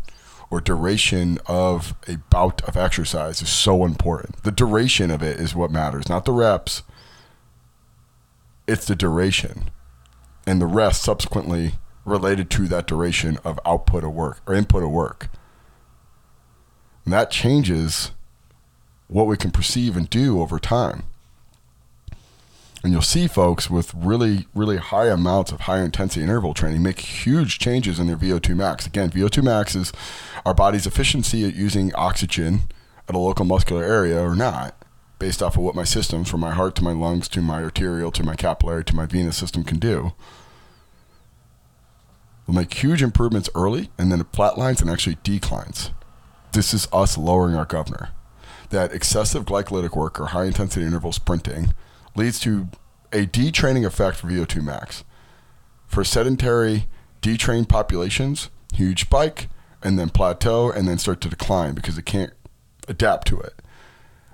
or 0.54 0.62
duration 0.62 1.40
of 1.48 1.96
a 2.08 2.18
bout 2.30 2.62
of 2.66 2.78
exercise 2.78 3.42
is 3.42 3.50
so 3.50 3.86
important. 3.86 4.44
The 4.44 4.52
duration 4.52 5.10
of 5.10 5.24
it 5.24 5.40
is 5.40 5.56
what 5.56 5.72
matters, 5.72 6.08
not 6.08 6.26
the 6.26 6.32
reps. 6.32 6.84
It's 8.68 8.86
the 8.86 8.96
duration. 8.96 9.72
And 10.46 10.62
the 10.62 10.68
rest 10.68 11.02
subsequently 11.02 11.74
related 12.06 12.52
to 12.52 12.68
that 12.68 12.86
duration 12.86 13.40
of 13.44 13.60
output 13.66 14.04
of 14.04 14.14
work 14.14 14.42
or 14.46 14.54
input 14.54 14.84
of 14.84 14.92
work. 14.92 15.30
And 17.04 17.12
that 17.12 17.32
changes 17.32 18.12
what 19.08 19.26
we 19.26 19.38
can 19.38 19.50
perceive 19.50 19.98
and 19.98 20.08
do 20.08 20.40
over 20.40 20.60
time. 20.60 21.02
And 22.84 22.92
you'll 22.92 23.02
see 23.02 23.28
folks 23.28 23.70
with 23.70 23.94
really, 23.94 24.46
really 24.54 24.76
high 24.76 25.08
amounts 25.08 25.54
of 25.54 25.62
high 25.62 25.82
intensity 25.82 26.22
interval 26.22 26.54
training 26.54 26.84
make 26.84 27.00
huge 27.00 27.58
changes 27.58 27.98
in 27.98 28.08
their 28.08 28.18
VO2 28.18 28.58
max. 28.58 28.86
Again, 28.86 29.10
VO2 29.10 29.42
max 29.42 29.74
is 29.74 29.94
our 30.46 30.54
body's 30.54 30.86
efficiency 30.86 31.48
at 31.48 31.56
using 31.56 31.96
oxygen 31.96 32.64
at 33.08 33.16
a 33.16 33.20
local 33.20 33.46
muscular 33.46 33.84
area 33.84 34.22
or 34.22 34.36
not, 34.36 34.76
based 35.18 35.42
off 35.42 35.56
of 35.56 35.64
what 35.64 35.76
my 35.76 35.86
systems, 35.86 36.30
from 36.30 36.42
my 36.42 36.52
heart 36.52 36.76
to 36.76 36.84
my 36.84 36.92
lungs 36.92 37.30
to 37.30 37.42
my 37.42 37.64
arterial 37.64 38.12
to 38.12 38.24
my 38.24 38.36
capillary 38.36 38.84
to 38.84 38.96
my 38.96 39.06
venous 39.06 39.38
system, 39.38 39.64
can 39.64 39.80
do. 39.80 40.12
We'll 42.46 42.56
make 42.56 42.74
huge 42.74 43.02
improvements 43.02 43.50
early 43.56 43.92
and 43.98 44.12
then 44.12 44.20
it 44.20 44.34
flatlines 44.34 44.82
and 44.82 44.90
actually 44.90 45.18
declines. 45.24 45.92
This 46.52 46.74
is 46.74 46.90
us 46.92 47.18
lowering 47.18 47.56
our 47.56 47.64
governor. 47.64 48.10
That 48.72 48.92
excessive 48.92 49.46
glycolytic 49.46 49.96
work 49.96 50.20
or 50.20 50.28
high 50.28 50.46
intensity 50.46 50.86
interval 50.86 51.14
sprinting 51.14 51.74
leads 52.16 52.40
to 52.42 52.68
a 53.12 53.26
detraining 53.26 53.86
effect 53.86 54.18
for 54.18 54.28
VO2 54.28 54.64
max. 54.64 55.04
For 55.88 56.04
sedentary, 56.04 56.88
detrained 57.22 57.70
populations, 57.70 58.50
huge 58.74 59.02
spike, 59.02 59.48
and 59.82 60.00
then 60.00 60.10
plateau, 60.10 60.72
and 60.72 60.88
then 60.88 60.98
start 60.98 61.22
to 61.22 61.30
decline 61.30 61.76
because 61.76 61.98
it 61.98 62.06
can't 62.06 62.34
adapt 62.88 63.28
to 63.28 63.40
it. 63.40 63.54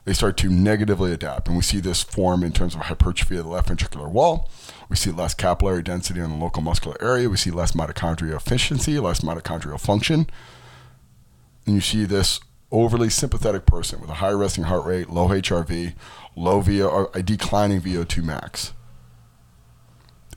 They 0.05 0.13
start 0.13 0.37
to 0.37 0.49
negatively 0.49 1.11
adapt, 1.11 1.47
and 1.47 1.57
we 1.57 1.63
see 1.63 1.79
this 1.79 2.01
form 2.01 2.43
in 2.43 2.51
terms 2.51 2.73
of 2.73 2.81
hypertrophy 2.81 3.37
of 3.37 3.43
the 3.43 3.51
left 3.51 3.69
ventricular 3.69 4.09
wall. 4.09 4.49
We 4.87 4.95
see 4.95 5.11
less 5.11 5.33
capillary 5.33 5.83
density 5.83 6.19
in 6.19 6.31
the 6.31 6.35
local 6.35 6.63
muscular 6.63 6.97
area. 6.99 7.29
We 7.29 7.37
see 7.37 7.51
less 7.51 7.73
mitochondrial 7.73 8.37
efficiency, 8.37 8.97
less 8.97 9.19
mitochondrial 9.19 9.79
function. 9.79 10.27
And 11.65 11.75
you 11.75 11.81
see 11.81 12.05
this 12.05 12.39
overly 12.71 13.09
sympathetic 13.09 13.65
person 13.65 13.99
with 13.99 14.09
a 14.09 14.15
high 14.15 14.31
resting 14.31 14.63
heart 14.63 14.85
rate, 14.85 15.09
low 15.09 15.27
HRV, 15.27 15.93
low 16.39 16.61
VO, 16.61 17.11
a 17.13 17.21
declining 17.21 17.81
VO2 17.81 18.23
max. 18.23 18.73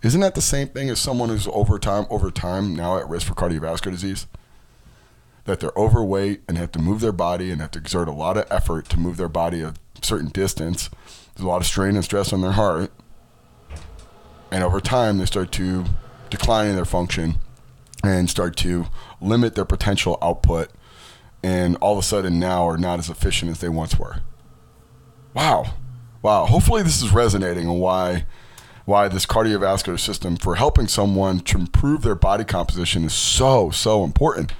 Isn't 0.02 0.20
that 0.20 0.34
the 0.34 0.42
same 0.42 0.68
thing 0.68 0.90
as 0.90 0.98
someone 0.98 1.28
who's 1.28 1.46
over 1.46 1.78
time, 1.78 2.06
over 2.10 2.30
time 2.32 2.74
now 2.74 2.98
at 2.98 3.08
risk 3.08 3.28
for 3.28 3.34
cardiovascular 3.34 3.92
disease? 3.92 4.26
That 5.44 5.60
they're 5.60 5.72
overweight 5.76 6.42
and 6.48 6.58
have 6.58 6.72
to 6.72 6.80
move 6.80 7.00
their 7.00 7.12
body 7.12 7.52
and 7.52 7.60
have 7.60 7.70
to 7.72 7.78
exert 7.78 8.08
a 8.08 8.12
lot 8.12 8.36
of 8.36 8.46
effort 8.50 8.88
to 8.88 8.98
move 8.98 9.16
their 9.16 9.28
body 9.28 9.62
a 9.62 9.74
certain 10.02 10.30
distance. 10.30 10.90
There's 11.34 11.44
a 11.44 11.48
lot 11.48 11.60
of 11.60 11.66
strain 11.68 11.94
and 11.94 12.04
stress 12.04 12.32
on 12.32 12.40
their 12.40 12.52
heart. 12.52 12.92
And 14.50 14.64
over 14.64 14.80
time, 14.80 15.18
they 15.18 15.26
start 15.26 15.52
to 15.52 15.84
decline 16.30 16.66
in 16.66 16.74
their 16.74 16.84
function 16.84 17.36
and 18.02 18.28
start 18.28 18.56
to 18.56 18.86
limit 19.20 19.54
their 19.54 19.64
potential 19.64 20.18
output. 20.20 20.70
And 21.44 21.76
all 21.76 21.92
of 21.92 21.98
a 22.00 22.02
sudden 22.02 22.40
now 22.40 22.68
are 22.68 22.76
not 22.76 22.98
as 22.98 23.08
efficient 23.08 23.52
as 23.52 23.60
they 23.60 23.68
once 23.68 23.98
were. 23.98 24.16
Wow. 25.32 25.74
Wow. 26.22 26.46
Hopefully 26.46 26.82
this 26.82 27.02
is 27.02 27.12
resonating 27.12 27.68
on 27.68 27.78
why 27.78 28.24
why 28.84 29.08
this 29.08 29.26
cardiovascular 29.26 29.98
system 29.98 30.36
for 30.36 30.56
helping 30.56 30.88
someone 30.88 31.40
to 31.40 31.58
improve 31.58 32.02
their 32.02 32.16
body 32.16 32.44
composition 32.44 33.04
is 33.04 33.12
so, 33.12 33.70
so 33.70 34.02
important. 34.02 34.52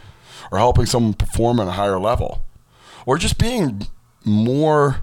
Or 0.52 0.59
helping 0.59 0.87
someone 0.87 1.14
perform 1.14 1.59
at 1.59 1.66
a 1.66 1.73
higher 1.73 1.99
level. 1.99 2.45
Or 3.04 3.19
just 3.19 3.38
being 3.38 3.88
more 4.25 5.02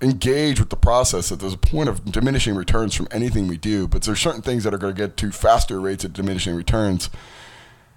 engaged 0.00 0.60
with 0.60 0.70
the 0.70 0.76
process 0.76 1.28
that 1.28 1.40
there's 1.40 1.54
a 1.54 1.58
point 1.58 1.88
of 1.88 2.04
diminishing 2.04 2.54
returns 2.54 2.94
from 2.94 3.08
anything 3.10 3.48
we 3.48 3.56
do, 3.56 3.88
but 3.88 4.02
there's 4.02 4.20
certain 4.20 4.42
things 4.42 4.64
that 4.64 4.74
are 4.74 4.78
going 4.78 4.94
to 4.94 5.00
get 5.00 5.16
to 5.16 5.32
faster 5.32 5.80
rates 5.80 6.04
of 6.04 6.12
diminishing 6.12 6.54
returns, 6.54 7.10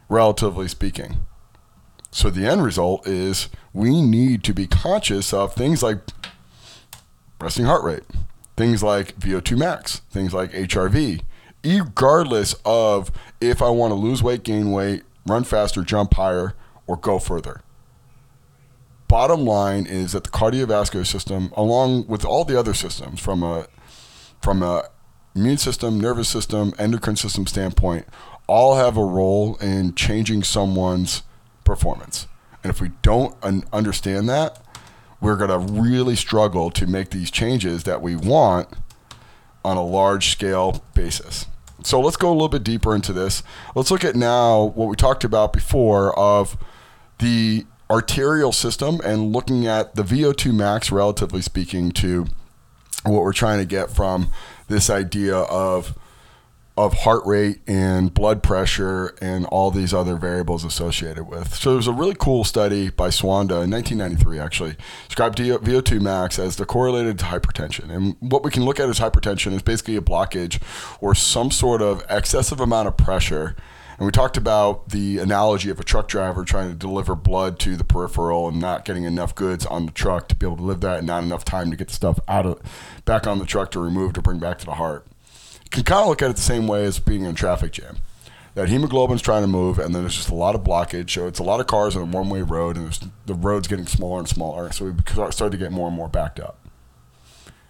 relatively 0.10 0.68
speaking. 0.68 1.26
So 2.12 2.30
the 2.30 2.46
end 2.46 2.64
result 2.64 3.08
is 3.08 3.50
we 3.74 4.02
need 4.02 4.44
to 4.46 4.54
be 4.54 4.68
conscious 4.68 5.34
of 5.34 5.54
things 5.54 5.84
like 5.84 6.00
resting 7.42 7.66
heart 7.66 7.84
rate, 7.84 8.04
things 8.56 8.84
like 8.84 9.18
VO2 9.20 9.58
max, 9.58 10.00
things 10.10 10.34
like 10.34 10.52
HRV, 10.52 11.22
regardless 11.64 12.56
of 12.66 13.12
if 13.40 13.62
I 13.62 13.70
want 13.70 13.92
to 13.92 13.96
lose 13.96 14.22
weight, 14.22 14.44
gain 14.44 14.72
weight, 14.72 15.04
run 15.28 15.44
faster, 15.44 15.84
jump 15.84 16.14
higher, 16.14 16.54
or 16.88 16.98
go 16.98 17.20
further. 17.20 17.62
Bottom 19.08 19.46
line 19.46 19.86
is 19.86 20.14
that 20.14 20.24
the 20.24 20.30
cardiovascular 20.30 21.06
system, 21.06 21.52
along 21.58 22.08
with 22.08 22.24
all 22.24 22.46
the 22.46 22.58
other 22.58 22.74
systems, 22.74 23.20
from 23.20 23.44
a 23.44 23.68
from 24.42 24.64
a 24.64 24.86
immune 25.36 25.58
system, 25.58 26.00
nervous 26.00 26.28
system, 26.28 26.74
endocrine 26.80 27.16
system 27.16 27.46
standpoint, 27.46 28.06
all 28.48 28.76
have 28.76 28.98
a 28.98 29.04
role 29.04 29.56
in 29.58 29.94
changing 29.96 30.44
someone's 30.44 31.24
performance. 31.64 32.28
And 32.64 32.72
if 32.72 32.82
we 32.82 32.92
don't 33.02 33.36
un- 33.44 33.64
understand 33.72 34.30
that, 34.30 34.60
we're 35.22 35.36
going 35.38 35.50
to 35.50 35.74
really 35.82 36.16
struggle 36.16 36.72
to 36.72 36.88
make 36.88 37.12
these 37.12 37.32
changes 37.32 37.84
that 37.84 38.02
we 38.02 38.16
want 38.16 38.68
on 39.64 39.78
a 39.78 39.84
large 39.84 40.30
scale 40.30 40.84
basis. 40.94 41.46
So 41.84 42.00
let's 42.00 42.18
go 42.18 42.30
a 42.30 42.34
little 42.34 42.50
bit 42.50 42.64
deeper 42.64 42.94
into 42.94 43.14
this. 43.14 43.44
Let's 43.76 43.92
look 43.92 44.04
at 44.04 44.16
now 44.16 44.66
what 44.76 44.88
we 44.88 44.96
talked 44.96 45.24
about 45.24 45.54
before 45.54 46.18
of 46.18 46.58
the 47.20 47.66
arterial 47.90 48.52
system 48.52 49.00
and 49.04 49.32
looking 49.32 49.68
at 49.68 49.96
the 49.96 50.04
VO2 50.04 50.54
max, 50.54 50.92
relatively 50.92 51.42
speaking, 51.42 51.92
to 51.92 52.26
what 53.04 53.22
we're 53.22 53.34
trying 53.34 53.60
to 53.60 53.66
get 53.66 53.92
from 53.92 54.32
this 54.68 54.90
idea 54.90 55.36
of 55.36 55.98
of 56.86 56.94
heart 57.00 57.26
rate 57.26 57.60
and 57.68 58.14
blood 58.14 58.42
pressure 58.42 59.16
and 59.22 59.46
all 59.46 59.72
these 59.72 59.94
other 59.94 60.16
variables 60.16 60.66
associated 60.66 61.28
with. 61.28 61.54
So 61.54 61.74
there's 61.74 61.88
a 61.88 61.94
really 61.94 62.16
cool 62.18 62.44
study 62.44 62.90
by 62.90 63.10
Swanda 63.10 63.62
in 63.64 63.70
1993 63.72 64.40
actually 64.40 64.76
described 65.08 65.38
VO2 65.38 66.02
max 66.02 66.40
as 66.40 66.56
the 66.56 66.66
correlated 66.66 67.20
to 67.20 67.26
hypertension. 67.26 67.90
And 67.90 68.16
what 68.20 68.44
we 68.44 68.52
can 68.52 68.66
look 68.66 68.80
at 68.80 68.90
as 68.90 69.00
hypertension 69.00 69.54
is 69.54 69.62
basically 69.62 69.96
a 69.96 70.02
blockage 70.02 70.62
or 71.00 71.14
some 71.14 71.52
sort 71.52 71.82
of 71.82 72.04
excessive 72.10 72.60
amount 72.60 72.88
of 72.88 72.98
pressure. 72.98 73.56
And 73.98 74.08
we 74.08 74.12
talked 74.12 74.36
about 74.36 74.90
the 74.90 75.20
analogy 75.20 75.70
of 75.70 75.80
a 75.80 75.84
truck 75.84 76.08
driver 76.08 76.44
trying 76.44 76.70
to 76.70 76.76
deliver 76.76 77.16
blood 77.16 77.60
to 77.60 77.76
the 77.76 77.84
peripheral 77.84 78.48
and 78.48 78.60
not 78.60 78.84
getting 78.84 79.04
enough 79.04 79.36
goods 79.36 79.64
on 79.68 79.86
the 79.86 79.92
truck 79.92 80.28
to 80.30 80.36
be 80.36 80.48
able 80.48 80.58
to 80.58 80.64
live 80.64 80.82
that 80.82 80.98
and 80.98 81.08
not 81.08 81.24
enough 81.24 81.46
time 81.46 81.70
to 81.70 81.78
get 81.78 81.90
the 81.90 81.94
stuff 81.94 82.20
out 82.28 82.48
of 82.48 82.60
back 83.06 83.28
on 83.28 83.38
the 83.38 83.46
truck 83.46 83.70
to 83.72 83.80
remove 83.80 84.14
to 84.14 84.22
bring 84.22 84.40
back 84.40 84.58
to 84.58 84.66
the 84.66 84.74
heart 84.74 85.06
can 85.72 85.84
kind 85.84 86.02
of 86.02 86.08
look 86.10 86.22
at 86.22 86.30
it 86.30 86.36
the 86.36 86.42
same 86.42 86.68
way 86.68 86.84
as 86.86 87.00
being 87.00 87.24
in 87.24 87.32
a 87.32 87.34
traffic 87.34 87.72
jam. 87.72 87.98
That 88.54 88.68
hemoglobin's 88.68 89.22
trying 89.22 89.44
to 89.44 89.48
move, 89.48 89.80
and 89.80 89.96
then 89.96 90.04
there's 90.04 90.18
just 90.18 90.30
a 90.30 90.36
lot 90.36 90.56
of 90.56 90.62
blockage. 90.62 91.10
So 91.12 91.26
it's 91.26 91.40
a 91.40 91.44
lot 91.44 91.62
of 91.62 91.68
cars 91.68 91.96
on 91.96 92.02
a 92.02 92.06
one-way 92.06 92.42
road, 92.42 92.76
and 92.76 93.12
the 93.26 93.34
road's 93.34 93.70
getting 93.70 93.88
smaller 93.88 94.20
and 94.20 94.28
smaller. 94.28 94.70
So 94.74 94.86
we 94.86 95.32
start 95.32 95.54
to 95.54 95.58
get 95.58 95.72
more 95.72 95.88
and 95.88 95.96
more 95.96 96.10
backed 96.10 96.40
up. 96.40 96.58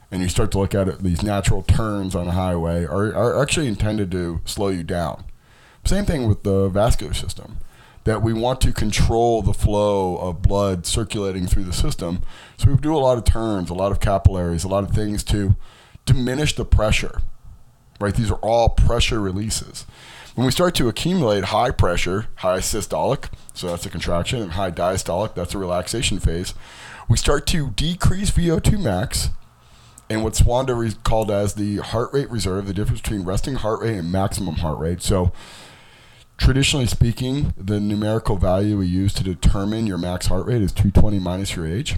And 0.09 0.23
you 0.23 0.27
start 0.27 0.51
to 0.51 0.57
look 0.57 0.73
at 0.73 0.87
it; 0.87 1.03
these 1.03 1.21
natural 1.21 1.61
turns 1.61 2.15
on 2.15 2.27
a 2.27 2.31
highway 2.31 2.83
are, 2.83 3.15
are 3.15 3.41
actually 3.41 3.67
intended 3.67 4.09
to 4.11 4.41
slow 4.43 4.69
you 4.69 4.83
down. 4.83 5.23
Same 5.85 6.05
thing 6.05 6.27
with 6.27 6.41
the 6.43 6.67
vascular 6.67 7.13
system 7.13 7.57
that 8.03 8.23
we 8.23 8.33
want 8.33 8.59
to 8.61 8.73
control 8.73 9.43
the 9.43 9.53
flow 9.53 10.17
of 10.17 10.41
blood 10.41 10.87
circulating 10.87 11.45
through 11.45 11.63
the 11.63 11.73
system. 11.73 12.23
So 12.57 12.71
we 12.71 12.77
do 12.77 12.95
a 12.95 12.97
lot 12.97 13.19
of 13.19 13.25
turns, 13.25 13.69
a 13.69 13.75
lot 13.75 13.91
of 13.91 13.99
capillaries, 13.99 14.63
a 14.63 14.67
lot 14.67 14.83
of 14.83 14.89
things 14.89 15.23
to 15.25 15.55
diminish 16.05 16.55
the 16.55 16.65
pressure 16.65 17.21
right? 18.01 18.13
These 18.13 18.31
are 18.31 18.39
all 18.39 18.69
pressure 18.69 19.19
releases. 19.19 19.85
When 20.35 20.45
we 20.45 20.51
start 20.51 20.75
to 20.75 20.87
accumulate 20.87 21.45
high 21.45 21.71
pressure, 21.71 22.27
high 22.35 22.59
systolic, 22.59 23.29
so 23.53 23.67
that's 23.67 23.85
a 23.85 23.89
contraction, 23.89 24.41
and 24.41 24.53
high 24.53 24.71
diastolic, 24.71 25.35
that's 25.35 25.53
a 25.53 25.57
relaxation 25.57 26.19
phase, 26.19 26.53
we 27.09 27.17
start 27.17 27.45
to 27.47 27.71
decrease 27.71 28.31
VO2 28.31 28.81
max 28.81 29.29
and 30.09 30.23
what 30.23 30.33
Swanda 30.33 31.03
called 31.03 31.31
as 31.31 31.53
the 31.53 31.77
heart 31.77 32.11
rate 32.11 32.29
reserve, 32.29 32.67
the 32.67 32.73
difference 32.73 33.01
between 33.01 33.23
resting 33.23 33.55
heart 33.55 33.81
rate 33.81 33.97
and 33.97 34.11
maximum 34.11 34.55
heart 34.55 34.77
rate. 34.77 35.01
So, 35.01 35.31
traditionally 36.37 36.85
speaking, 36.85 37.53
the 37.55 37.79
numerical 37.79 38.35
value 38.35 38.77
we 38.77 38.87
use 38.87 39.13
to 39.13 39.23
determine 39.23 39.87
your 39.87 39.97
max 39.97 40.27
heart 40.27 40.45
rate 40.47 40.61
is 40.61 40.73
220 40.73 41.19
minus 41.19 41.55
your 41.55 41.65
age. 41.65 41.97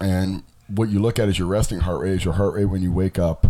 And 0.00 0.42
what 0.68 0.90
you 0.90 0.98
look 0.98 1.18
at 1.18 1.28
is 1.28 1.38
your 1.38 1.48
resting 1.48 1.80
heart 1.80 2.02
rate 2.02 2.12
is 2.12 2.24
your 2.24 2.34
heart 2.34 2.54
rate 2.54 2.66
when 2.66 2.82
you 2.82 2.92
wake 2.92 3.18
up 3.18 3.46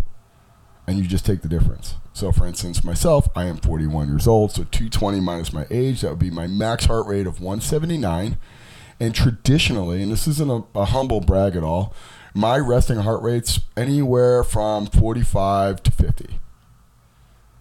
and 0.87 0.97
you 0.97 1.05
just 1.05 1.25
take 1.25 1.41
the 1.41 1.47
difference. 1.47 1.95
So, 2.13 2.31
for 2.31 2.45
instance, 2.45 2.83
myself, 2.83 3.27
I 3.35 3.45
am 3.45 3.57
41 3.57 4.07
years 4.07 4.27
old, 4.27 4.51
so 4.51 4.63
220 4.63 5.19
minus 5.19 5.51
my 5.51 5.65
age, 5.69 6.01
that 6.01 6.11
would 6.11 6.19
be 6.19 6.31
my 6.31 6.47
max 6.47 6.85
heart 6.85 7.07
rate 7.07 7.27
of 7.27 7.41
179. 7.41 8.37
And 8.99 9.13
traditionally, 9.13 10.01
and 10.01 10.11
this 10.11 10.27
isn't 10.27 10.49
a, 10.49 10.79
a 10.79 10.85
humble 10.85 11.19
brag 11.19 11.55
at 11.55 11.63
all, 11.63 11.93
my 12.33 12.57
resting 12.57 12.99
heart 12.99 13.21
rate's 13.21 13.59
anywhere 13.75 14.43
from 14.43 14.85
45 14.85 15.83
to 15.83 15.91
50. 15.91 16.39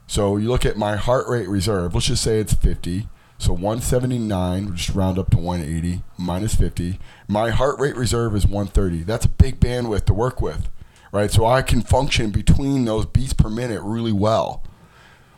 So 0.07 0.37
you 0.37 0.49
look 0.49 0.67
at 0.67 0.77
my 0.77 0.97
heart 0.97 1.27
rate 1.29 1.49
reserve, 1.49 1.95
let's 1.95 2.07
just 2.07 2.23
say 2.23 2.39
it's 2.39 2.55
50. 2.55 3.09
So 3.39 3.53
179, 3.53 4.65
we'll 4.67 4.75
just 4.75 4.95
round 4.95 5.19
up 5.19 5.31
to 5.31 5.39
180 5.39 6.03
minus 6.17 6.55
50. 6.55 6.99
My 7.27 7.51
heart 7.51 7.79
rate 7.79 7.97
reserve 7.97 8.35
is 8.37 8.47
130. 8.47 9.03
That's 9.03 9.25
a 9.25 9.29
big 9.29 9.61
bandwidth 9.61 10.05
to 10.07 10.15
work 10.15 10.41
with, 10.41 10.69
right? 11.15 11.31
So 11.31 11.47
I 11.47 11.63
can 11.63 11.81
function 11.81 12.31
between 12.31 12.85
those 12.85 13.07
beats 13.07 13.33
per 13.33 13.49
minute 13.49 13.81
really 13.83 14.13
well. 14.13 14.65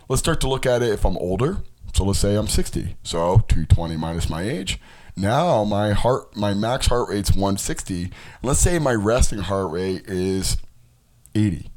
Let's 0.09 0.21
start 0.21 0.41
to 0.41 0.49
look 0.49 0.65
at 0.65 0.83
it 0.83 0.89
if 0.89 1.05
I'm 1.05 1.19
older. 1.19 1.59
So 1.93 2.05
let's 2.05 2.19
say 2.19 2.35
I'm 2.35 2.49
60. 2.49 2.97
So 3.03 3.45
220 3.49 3.97
minus 3.97 4.31
my 4.31 4.43
age. 4.43 4.81
Now 5.17 5.65
my 5.65 5.93
heart, 5.93 6.35
my 6.35 6.55
max 6.55 6.87
heart 6.87 7.11
rate's 7.11 7.31
160. 7.31 8.11
Let's 8.43 8.59
say 8.59 8.79
my 8.79 8.95
resting 8.95 9.41
heart 9.41 9.71
rate 9.71 10.05
is 10.07 10.57
80. 11.35 11.71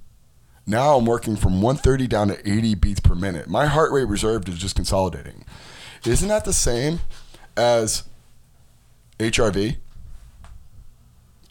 Now 0.65 0.95
I'm 0.95 1.05
working 1.05 1.35
from 1.35 1.61
130 1.61 2.07
down 2.07 2.29
to 2.29 2.49
80 2.49 2.75
beats 2.75 2.99
per 3.01 3.15
minute. 3.15 3.49
My 3.49 3.65
heart 3.65 3.91
rate 3.91 4.07
reserved 4.07 4.47
is 4.47 4.59
just 4.59 4.77
consolidating. 4.77 5.43
Isn't 6.05 6.29
that 6.29 6.45
the 6.45 6.53
same 6.53 7.01
as 7.57 8.03
HRV? 9.19 9.75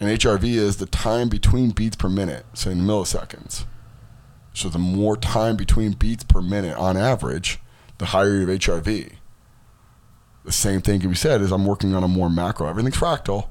And 0.00 0.08
HRV 0.08 0.44
is 0.44 0.76
the 0.76 0.86
time 0.86 1.28
between 1.28 1.70
beats 1.70 1.96
per 1.96 2.08
minute, 2.08 2.46
so 2.54 2.70
in 2.70 2.80
milliseconds. 2.80 3.64
So 4.52 4.68
the 4.68 4.78
more 4.78 5.16
time 5.16 5.56
between 5.56 5.92
beats 5.92 6.24
per 6.24 6.40
minute 6.40 6.76
on 6.76 6.96
average, 6.96 7.58
the 7.98 8.06
higher 8.06 8.36
your 8.36 8.48
HRV. 8.48 9.12
The 10.44 10.52
same 10.52 10.80
thing 10.80 11.00
can 11.00 11.10
be 11.10 11.16
said 11.16 11.40
is 11.40 11.52
I'm 11.52 11.66
working 11.66 11.94
on 11.94 12.04
a 12.04 12.08
more 12.08 12.30
macro. 12.30 12.68
Everything's 12.68 12.96
fractal. 12.96 13.48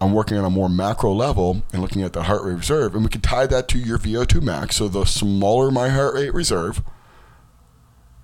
I'm 0.00 0.12
working 0.12 0.36
on 0.36 0.44
a 0.44 0.50
more 0.50 0.68
macro 0.68 1.12
level 1.12 1.62
and 1.72 1.80
looking 1.80 2.02
at 2.02 2.12
the 2.12 2.24
heart 2.24 2.42
rate 2.42 2.54
reserve, 2.54 2.94
and 2.94 3.04
we 3.04 3.10
can 3.10 3.20
tie 3.20 3.46
that 3.46 3.68
to 3.68 3.78
your 3.78 3.98
VO2 3.98 4.42
max. 4.42 4.76
So 4.76 4.88
the 4.88 5.04
smaller 5.04 5.70
my 5.70 5.90
heart 5.90 6.14
rate 6.14 6.34
reserve, 6.34 6.82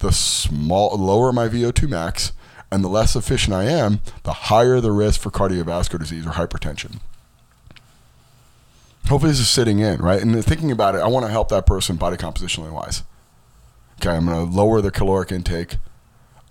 the 0.01 0.11
small 0.11 0.97
lower 0.97 1.33
my 1.33 1.49
VO2 1.49 1.89
max, 1.89 2.33
and 2.73 2.83
the 2.83 2.89
less 2.89 3.15
efficient 3.15 3.55
I 3.55 3.65
am, 3.65 4.01
the 4.25 4.33
higher 4.33 4.81
the 4.81 4.91
risk 4.91 5.21
for 5.21 5.31
cardiovascular 5.31 6.01
disease 6.01 6.27
or 6.27 6.31
hypertension. 6.31 7.01
Hopefully, 9.09 9.33
this 9.33 9.41
is 9.41 9.49
sitting 9.49 9.79
in, 9.79 10.01
right? 10.01 10.21
And 10.21 10.45
thinking 10.45 10.71
about 10.71 10.95
it, 10.95 10.99
I 10.99 11.09
want 11.09 11.25
to 11.25 11.33
help 11.33 11.49
that 11.49 11.65
person 11.65 11.97
body 11.97 12.19
compositionally 12.19 12.71
wise. 12.71 13.05
Okay, 14.01 14.11
I'm 14.11 14.27
going 14.27 14.37
to 14.37 14.55
lower 14.55 14.83
their 14.83 14.91
caloric 14.91 15.33
intake. 15.33 15.79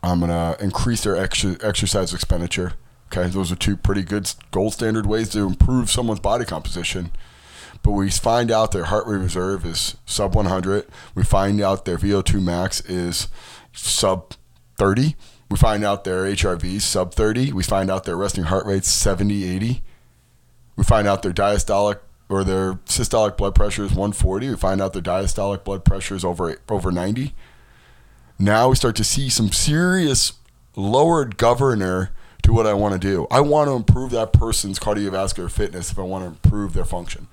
I'm 0.01 0.19
going 0.19 0.31
to 0.31 0.61
increase 0.63 1.03
their 1.03 1.15
ex- 1.15 1.45
exercise 1.61 2.13
expenditure. 2.15 2.73
Okay, 3.11 3.29
those 3.29 3.51
are 3.51 3.55
two 3.55 3.77
pretty 3.77 4.01
good 4.01 4.33
gold 4.51 4.73
standard 4.73 5.05
ways 5.05 5.29
to 5.29 5.45
improve 5.45 5.91
someone's 5.91 6.19
body 6.19 6.45
composition. 6.45 7.11
But 7.83 7.91
we 7.91 8.09
find 8.09 8.49
out 8.49 8.71
their 8.71 8.85
heart 8.85 9.05
rate 9.05 9.17
reserve 9.17 9.63
is 9.63 9.95
sub 10.07 10.35
100. 10.35 10.87
We 11.13 11.23
find 11.23 11.61
out 11.61 11.85
their 11.85 11.97
VO2 11.97 12.41
max 12.41 12.81
is 12.81 13.27
sub 13.71 14.33
30. 14.77 15.15
We 15.49 15.57
find 15.57 15.85
out 15.85 16.03
their 16.03 16.23
HRV 16.23 16.63
is 16.63 16.83
sub 16.83 17.13
30. 17.13 17.53
We 17.53 17.61
find 17.61 17.91
out 17.91 18.03
their 18.05 18.17
resting 18.17 18.45
heart 18.45 18.65
rate 18.65 18.83
70, 18.83 19.43
80. 19.43 19.81
We 20.75 20.83
find 20.83 21.07
out 21.07 21.21
their 21.21 21.31
diastolic 21.31 21.99
or 22.29 22.43
their 22.43 22.73
systolic 22.85 23.37
blood 23.37 23.55
pressure 23.55 23.83
is 23.83 23.91
140. 23.91 24.49
We 24.49 24.55
find 24.55 24.81
out 24.81 24.93
their 24.93 25.01
diastolic 25.01 25.63
blood 25.63 25.85
pressure 25.85 26.15
is 26.15 26.25
over 26.25 26.59
over 26.69 26.91
90. 26.91 27.33
Now 28.39 28.69
we 28.69 28.75
start 28.75 28.95
to 28.97 29.03
see 29.03 29.29
some 29.29 29.51
serious 29.51 30.33
lowered 30.75 31.37
governor 31.37 32.11
to 32.43 32.53
what 32.53 32.67
I 32.67 32.73
want 32.73 32.93
to 32.93 32.99
do. 32.99 33.27
I 33.31 33.41
want 33.41 33.69
to 33.69 33.75
improve 33.75 34.11
that 34.11 34.33
person's 34.33 34.79
cardiovascular 34.79 35.49
fitness 35.49 35.91
if 35.91 35.99
I 35.99 36.03
want 36.03 36.23
to 36.23 36.27
improve 36.27 36.73
their 36.73 36.85
function. 36.85 37.27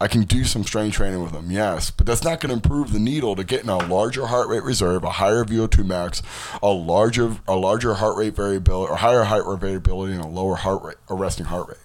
I 0.00 0.08
can 0.08 0.22
do 0.22 0.44
some 0.44 0.64
strength 0.64 0.96
training 0.96 1.22
with 1.22 1.32
them, 1.32 1.52
yes, 1.52 1.90
but 1.90 2.04
that's 2.04 2.24
not 2.24 2.40
going 2.40 2.50
to 2.50 2.54
improve 2.54 2.92
the 2.92 2.98
needle 2.98 3.36
to 3.36 3.44
getting 3.44 3.70
a 3.70 3.78
larger 3.78 4.26
heart 4.26 4.48
rate 4.48 4.64
reserve, 4.64 5.04
a 5.04 5.10
higher 5.10 5.44
VO2 5.44 5.86
max, 5.86 6.20
a 6.62 6.68
larger 6.68 7.36
a 7.46 7.54
larger 7.54 7.94
heart 7.94 8.16
rate 8.16 8.34
variability, 8.34 8.90
or 8.90 8.96
higher 8.96 9.22
heart 9.22 9.46
rate 9.46 9.60
variability, 9.60 10.14
and 10.14 10.24
a 10.24 10.28
lower 10.28 10.56
heart 10.56 10.82
rate, 10.82 10.96
a 11.08 11.14
resting 11.14 11.46
heart 11.46 11.68
rate 11.68 11.83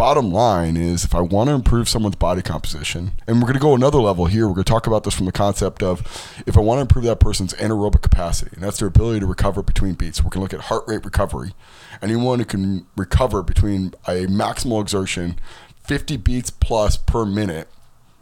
bottom 0.00 0.32
line 0.32 0.78
is 0.78 1.04
if 1.04 1.14
I 1.14 1.20
want 1.20 1.50
to 1.50 1.54
improve 1.54 1.86
someone's 1.86 2.16
body 2.16 2.40
composition, 2.40 3.12
and 3.26 3.36
we're 3.36 3.42
going 3.42 3.52
to 3.52 3.60
go 3.60 3.74
another 3.74 4.00
level 4.00 4.24
here, 4.24 4.48
we're 4.48 4.54
going 4.54 4.64
to 4.64 4.72
talk 4.72 4.86
about 4.86 5.04
this 5.04 5.12
from 5.12 5.26
the 5.26 5.30
concept 5.30 5.82
of 5.82 6.00
if 6.46 6.56
I 6.56 6.60
want 6.60 6.78
to 6.78 6.80
improve 6.80 7.04
that 7.04 7.20
person's 7.20 7.52
anaerobic 7.52 8.00
capacity, 8.00 8.52
and 8.54 8.62
that's 8.64 8.78
their 8.78 8.88
ability 8.88 9.20
to 9.20 9.26
recover 9.26 9.62
between 9.62 9.92
beats. 9.92 10.24
We're 10.24 10.30
going 10.30 10.38
to 10.48 10.54
look 10.54 10.54
at 10.54 10.68
heart 10.68 10.84
rate 10.86 11.04
recovery. 11.04 11.52
Anyone 12.00 12.38
who 12.38 12.46
can 12.46 12.86
recover 12.96 13.42
between 13.42 13.92
a 14.08 14.24
maximal 14.24 14.80
exertion, 14.80 15.38
50 15.84 16.16
beats 16.16 16.48
plus 16.48 16.96
per 16.96 17.26
minute, 17.26 17.68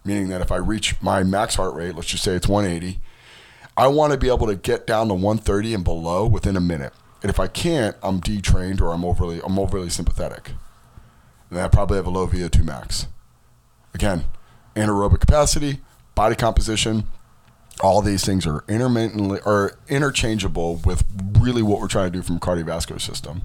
meaning 0.04 0.30
that 0.30 0.40
if 0.40 0.50
I 0.50 0.56
reach 0.56 1.00
my 1.00 1.22
max 1.22 1.54
heart 1.54 1.76
rate, 1.76 1.94
let's 1.94 2.08
just 2.08 2.24
say 2.24 2.34
it's 2.34 2.48
180, 2.48 2.98
I 3.76 3.86
want 3.86 4.12
to 4.12 4.18
be 4.18 4.26
able 4.26 4.48
to 4.48 4.56
get 4.56 4.84
down 4.84 5.06
to 5.06 5.14
130 5.14 5.74
and 5.74 5.84
below 5.84 6.26
within 6.26 6.56
a 6.56 6.60
minute. 6.60 6.92
And 7.22 7.30
if 7.30 7.38
I 7.38 7.46
can't, 7.46 7.94
I'm 8.02 8.20
detrained 8.20 8.80
or 8.80 8.92
I'm 8.92 9.04
overly 9.04 9.40
I'm 9.44 9.60
overly 9.60 9.90
sympathetic 9.90 10.54
then 11.50 11.64
I 11.64 11.68
probably 11.68 11.96
have 11.96 12.06
a 12.06 12.10
low 12.10 12.26
VO2 12.26 12.64
max. 12.64 13.06
Again, 13.94 14.24
anaerobic 14.74 15.20
capacity, 15.20 15.80
body 16.14 16.34
composition, 16.34 17.04
all 17.80 18.02
these 18.02 18.24
things 18.24 18.46
are 18.46 18.64
intermittently 18.68 19.40
or 19.44 19.78
interchangeable 19.88 20.76
with 20.84 21.04
really 21.38 21.62
what 21.62 21.80
we're 21.80 21.88
trying 21.88 22.12
to 22.12 22.18
do 22.18 22.22
from 22.22 22.40
cardiovascular 22.40 23.00
system. 23.00 23.42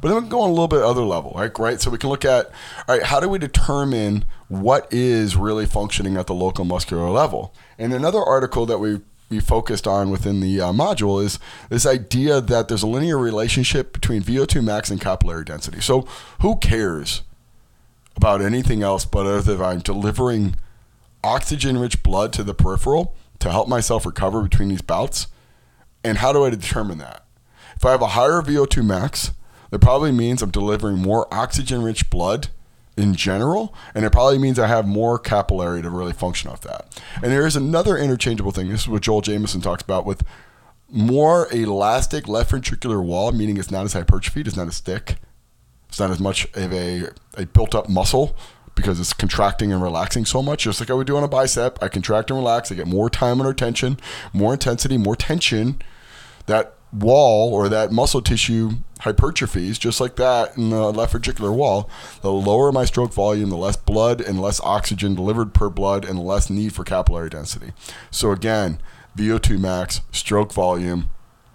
But 0.00 0.08
then 0.08 0.14
we 0.16 0.20
can 0.22 0.30
go 0.30 0.42
on 0.42 0.50
a 0.50 0.52
little 0.52 0.68
bit 0.68 0.82
other 0.82 1.02
level, 1.02 1.32
right? 1.34 1.56
Right. 1.58 1.80
So 1.80 1.90
we 1.90 1.98
can 1.98 2.08
look 2.08 2.24
at, 2.24 2.46
all 2.86 2.96
right, 2.96 3.02
how 3.02 3.20
do 3.20 3.28
we 3.28 3.38
determine 3.38 4.24
what 4.48 4.86
is 4.92 5.36
really 5.36 5.66
functioning 5.66 6.16
at 6.16 6.26
the 6.26 6.34
local 6.34 6.64
muscular 6.64 7.10
level? 7.10 7.54
And 7.78 7.92
another 7.92 8.22
article 8.22 8.66
that 8.66 8.78
we 8.78 9.00
we 9.30 9.40
focused 9.40 9.86
on 9.86 10.08
within 10.08 10.40
the 10.40 10.58
uh, 10.58 10.72
module 10.72 11.22
is 11.22 11.38
this 11.68 11.84
idea 11.84 12.40
that 12.40 12.68
there's 12.68 12.82
a 12.82 12.86
linear 12.86 13.18
relationship 13.18 13.92
between 13.92 14.22
VO2 14.22 14.64
max 14.64 14.90
and 14.90 14.98
capillary 14.98 15.44
density. 15.44 15.82
So 15.82 16.08
who 16.40 16.56
cares 16.56 17.20
about 18.18 18.42
anything 18.42 18.82
else 18.82 19.04
but 19.04 19.42
than 19.42 19.62
I'm 19.62 19.78
delivering 19.78 20.56
oxygen 21.22 21.78
rich 21.78 22.02
blood 22.02 22.32
to 22.32 22.42
the 22.42 22.52
peripheral 22.52 23.14
to 23.38 23.48
help 23.48 23.68
myself 23.68 24.04
recover 24.04 24.42
between 24.42 24.68
these 24.68 24.82
bouts. 24.82 25.28
And 26.02 26.18
how 26.18 26.32
do 26.32 26.44
I 26.44 26.50
determine 26.50 26.98
that? 26.98 27.24
If 27.76 27.84
I 27.84 27.92
have 27.92 28.02
a 28.02 28.08
higher 28.08 28.42
VO2 28.42 28.84
max, 28.84 29.30
that 29.70 29.78
probably 29.78 30.10
means 30.10 30.42
I'm 30.42 30.50
delivering 30.50 30.98
more 30.98 31.32
oxygen 31.32 31.82
rich 31.82 32.10
blood 32.10 32.48
in 32.96 33.14
general, 33.14 33.72
and 33.94 34.04
it 34.04 34.10
probably 34.10 34.38
means 34.38 34.58
I 34.58 34.66
have 34.66 34.84
more 34.84 35.20
capillary 35.20 35.80
to 35.82 35.88
really 35.88 36.12
function 36.12 36.50
off 36.50 36.62
that. 36.62 37.00
And 37.22 37.30
there 37.30 37.46
is 37.46 37.54
another 37.54 37.96
interchangeable 37.96 38.50
thing. 38.50 38.68
This 38.68 38.80
is 38.80 38.88
what 38.88 39.02
Joel 39.02 39.20
Jamieson 39.20 39.60
talks 39.60 39.82
about 39.84 40.04
with 40.04 40.24
more 40.90 41.46
elastic 41.52 42.26
left 42.26 42.50
ventricular 42.50 43.00
wall, 43.00 43.30
meaning 43.30 43.58
it's 43.58 43.70
not 43.70 43.84
as 43.84 43.92
hypertrophied, 43.92 44.48
it's 44.48 44.56
not 44.56 44.66
as 44.66 44.80
thick 44.80 45.18
it's 45.88 45.98
not 45.98 46.10
as 46.10 46.20
much 46.20 46.46
of 46.54 46.72
a, 46.72 47.08
a 47.36 47.46
built 47.46 47.74
up 47.74 47.88
muscle 47.88 48.36
because 48.74 49.00
it's 49.00 49.12
contracting 49.12 49.72
and 49.72 49.82
relaxing 49.82 50.24
so 50.24 50.42
much. 50.42 50.62
Just 50.62 50.80
like 50.80 50.90
I 50.90 50.94
would 50.94 51.06
do 51.06 51.16
on 51.16 51.24
a 51.24 51.28
bicep, 51.28 51.78
I 51.82 51.88
contract 51.88 52.30
and 52.30 52.38
relax. 52.38 52.70
I 52.70 52.76
get 52.76 52.86
more 52.86 53.10
time 53.10 53.40
under 53.40 53.52
tension, 53.52 53.98
more 54.32 54.52
intensity, 54.52 54.96
more 54.96 55.16
tension. 55.16 55.82
That 56.46 56.74
wall 56.92 57.52
or 57.52 57.68
that 57.68 57.92
muscle 57.92 58.22
tissue 58.22 58.70
hypertrophies 59.00 59.78
just 59.78 60.00
like 60.00 60.16
that 60.16 60.56
in 60.56 60.70
the 60.70 60.92
left 60.92 61.14
ventricular 61.14 61.54
wall. 61.54 61.90
The 62.22 62.32
lower 62.32 62.72
my 62.72 62.84
stroke 62.84 63.12
volume, 63.12 63.50
the 63.50 63.56
less 63.56 63.76
blood 63.76 64.20
and 64.20 64.40
less 64.40 64.60
oxygen 64.60 65.14
delivered 65.14 65.54
per 65.54 65.68
blood, 65.68 66.04
and 66.04 66.18
less 66.18 66.48
need 66.48 66.72
for 66.72 66.84
capillary 66.84 67.30
density. 67.30 67.72
So 68.10 68.30
again, 68.30 68.80
VO2 69.16 69.58
max, 69.58 70.02
stroke 70.12 70.52
volume, 70.52 71.10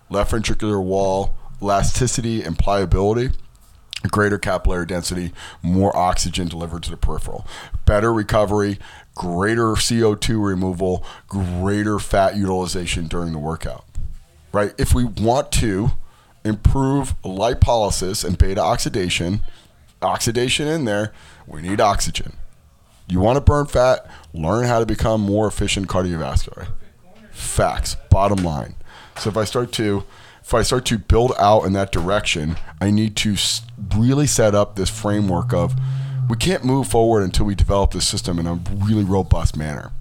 left 0.09 0.31
ventricular 0.31 0.83
wall, 0.83 1.35
elasticity, 1.61 2.43
and 2.43 2.57
pliability 2.57 3.31
greater 4.11 4.37
capillary 4.37 4.85
density, 4.85 5.31
more 5.61 5.95
oxygen 5.95 6.47
delivered 6.47 6.83
to 6.83 6.91
the 6.91 6.97
peripheral, 6.97 7.47
better 7.85 8.13
recovery, 8.13 8.79
greater 9.15 9.73
CO2 9.73 10.43
removal, 10.43 11.05
greater 11.27 11.99
fat 11.99 12.35
utilization 12.35 13.07
during 13.07 13.31
the 13.31 13.39
workout. 13.39 13.85
Right? 14.51 14.73
If 14.77 14.93
we 14.93 15.03
want 15.03 15.51
to 15.53 15.91
improve 16.43 17.15
lipolysis 17.23 18.23
and 18.25 18.37
beta 18.37 18.61
oxidation, 18.61 19.41
oxidation 20.01 20.67
in 20.67 20.85
there, 20.85 21.13
we 21.47 21.61
need 21.61 21.81
oxygen. 21.81 22.33
You 23.07 23.19
want 23.19 23.37
to 23.37 23.41
burn 23.41 23.65
fat, 23.65 24.09
learn 24.33 24.65
how 24.65 24.79
to 24.79 24.85
become 24.85 25.21
more 25.21 25.47
efficient 25.47 25.87
cardiovascular. 25.87 26.67
Facts, 27.31 27.95
bottom 28.09 28.43
line. 28.43 28.75
So 29.17 29.29
if 29.29 29.37
I 29.37 29.43
start 29.43 29.71
to 29.73 30.03
if 30.43 30.53
I 30.53 30.61
start 30.61 30.85
to 30.85 30.97
build 30.97 31.31
out 31.39 31.63
in 31.63 31.73
that 31.73 31.91
direction, 31.91 32.57
I 32.81 32.91
need 32.91 33.15
to 33.17 33.35
really 33.95 34.27
set 34.27 34.53
up 34.53 34.75
this 34.75 34.89
framework 34.89 35.53
of 35.53 35.73
we 36.29 36.35
can't 36.37 36.65
move 36.65 36.87
forward 36.87 37.23
until 37.23 37.45
we 37.45 37.55
develop 37.55 37.91
this 37.91 38.07
system 38.07 38.39
in 38.39 38.47
a 38.47 38.55
really 38.75 39.03
robust 39.03 39.55
manner. 39.55 39.91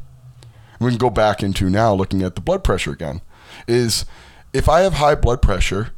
We 0.80 0.90
can 0.90 0.98
go 0.98 1.10
back 1.10 1.42
into 1.42 1.70
now 1.70 1.94
looking 1.94 2.22
at 2.22 2.34
the 2.34 2.40
blood 2.40 2.64
pressure 2.64 2.90
again. 2.90 3.20
Is 3.68 4.04
if 4.52 4.68
I 4.68 4.80
have 4.80 4.94
high 4.94 5.14
blood 5.14 5.42
pressure, 5.42 5.90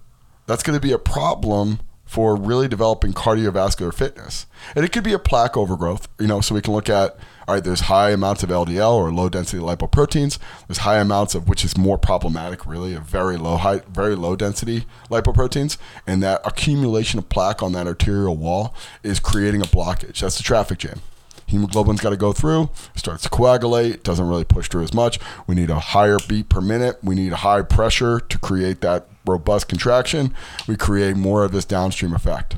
that's 0.47 0.63
going 0.63 0.77
to 0.77 0.87
be 0.87 0.93
a 0.93 0.99
problem 0.99 1.81
for 2.05 2.37
really 2.37 2.69
developing 2.69 3.13
cardiovascular 3.13 3.93
fitness. 3.93 4.47
And 4.77 4.85
it 4.85 4.93
could 4.93 5.05
be 5.05 5.13
a 5.13 5.19
plaque 5.19 5.57
overgrowth, 5.57 6.09
you 6.19 6.27
know, 6.27 6.41
so 6.41 6.55
we 6.55 6.61
can 6.61 6.75
look 6.75 6.89
at 6.89 7.17
all 7.47 7.55
right, 7.55 7.63
there's 7.63 7.81
high 7.81 8.11
amounts 8.13 8.43
of 8.43 8.49
LDL 8.49 8.95
or 8.95 9.13
low 9.13 9.29
density 9.29 9.63
lipoproteins. 9.63 10.39
There's 10.67 10.79
high 10.79 10.99
amounts 10.99 11.35
of 11.35 11.47
which 11.47 11.63
is 11.63 11.77
more 11.77 11.99
problematic, 11.99 12.65
really, 12.65 12.95
of 12.95 13.03
very 13.03 13.37
low 13.37 13.59
high, 13.59 13.83
very 13.91 14.15
low 14.15 14.35
density 14.35 14.87
lipoproteins, 15.11 15.77
and 16.07 16.23
that 16.23 16.41
accumulation 16.45 17.19
of 17.19 17.29
plaque 17.29 17.63
on 17.63 17.73
that 17.73 17.87
arterial 17.87 18.37
wall 18.37 18.75
is 19.03 19.21
creating 19.21 19.61
a 19.61 19.67
blockage. 19.67 20.21
That's 20.21 20.39
the 20.39 20.43
traffic 20.43 20.79
jam. 20.79 21.01
Hemoglobin's 21.47 22.01
got 22.01 22.11
to 22.11 22.17
go 22.17 22.33
through, 22.33 22.71
starts 22.97 23.25
to 23.25 23.29
coagulate, 23.29 24.03
doesn't 24.03 24.27
really 24.27 24.45
push 24.45 24.69
through 24.69 24.85
as 24.85 24.95
much. 24.95 25.21
We 25.47 25.55
need 25.55 25.69
a 25.69 25.79
higher 25.79 26.19
beat 26.27 26.49
per 26.49 26.63
minute. 26.63 26.99
We 27.03 27.15
need 27.15 27.33
a 27.33 27.37
high 27.37 27.61
pressure 27.61 28.21
to 28.21 28.39
create 28.39 28.81
that 28.81 29.07
robust 29.27 29.69
contraction. 29.69 30.35
We 30.67 30.77
create 30.77 31.17
more 31.17 31.45
of 31.45 31.53
this 31.53 31.65
downstream 31.65 32.15
effect. 32.15 32.57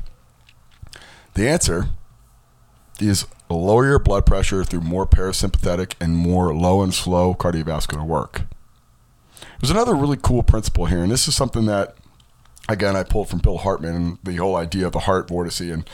The 1.33 1.47
answer 1.47 1.87
is 2.99 3.25
lower 3.49 3.85
your 3.85 3.99
blood 3.99 4.25
pressure 4.25 4.63
through 4.63 4.81
more 4.81 5.05
parasympathetic 5.05 5.93
and 6.01 6.15
more 6.15 6.53
low 6.53 6.81
and 6.81 6.93
slow 6.93 7.33
cardiovascular 7.33 8.05
work. 8.05 8.43
There's 9.59 9.71
another 9.71 9.95
really 9.95 10.17
cool 10.21 10.43
principle 10.43 10.87
here, 10.87 11.03
and 11.03 11.11
this 11.11 11.27
is 11.27 11.35
something 11.35 11.65
that, 11.65 11.95
again, 12.67 12.95
I 12.95 13.03
pulled 13.03 13.29
from 13.29 13.39
Bill 13.39 13.59
Hartman 13.59 13.95
and 13.95 14.17
the 14.23 14.35
whole 14.35 14.55
idea 14.55 14.85
of 14.85 14.93
the 14.93 14.99
heart 14.99 15.27
vortice 15.27 15.61
and 15.61 15.87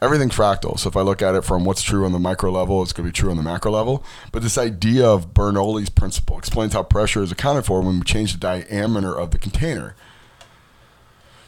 everything 0.00 0.28
fractal. 0.28 0.78
So 0.78 0.88
if 0.88 0.96
I 0.96 1.02
look 1.02 1.22
at 1.22 1.34
it 1.34 1.44
from 1.44 1.64
what's 1.64 1.82
true 1.82 2.04
on 2.04 2.12
the 2.12 2.18
micro 2.18 2.50
level, 2.50 2.82
it's 2.82 2.92
going 2.92 3.06
to 3.06 3.12
be 3.12 3.18
true 3.18 3.30
on 3.30 3.36
the 3.36 3.42
macro 3.42 3.72
level. 3.72 4.04
But 4.32 4.42
this 4.42 4.58
idea 4.58 5.06
of 5.06 5.34
Bernoulli's 5.34 5.90
principle 5.90 6.38
explains 6.38 6.72
how 6.72 6.82
pressure 6.82 7.22
is 7.22 7.32
accounted 7.32 7.64
for 7.64 7.80
when 7.80 7.98
we 7.98 8.04
change 8.04 8.32
the 8.32 8.38
diameter 8.38 9.18
of 9.18 9.30
the 9.30 9.38
container. 9.38 9.96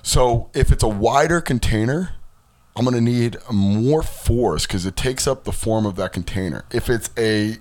So 0.03 0.51
if 0.53 0.73
it's 0.73 0.83
a 0.83 0.88
wider 0.88 1.41
container, 1.41 2.17
I'm 2.75 2.85
going 2.85 2.95
to 2.95 3.01
need 3.01 3.37
more 3.51 4.03
force 4.03 4.67
because 4.67 4.85
it 4.87 4.97
takes 4.97 5.27
up 5.27 5.45
the 5.45 5.53
form 5.53 5.87
of 5.87 5.97
that 5.97 6.12
container. 6.12 6.65
If 6.73 6.91
it's 6.91 7.11
a 7.17 7.59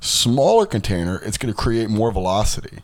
smaller 0.00 0.66
container, 0.66 1.20
it's 1.24 1.38
going 1.38 1.52
to 1.52 1.58
create 1.58 1.88
more 1.88 2.10
velocity. 2.10 2.80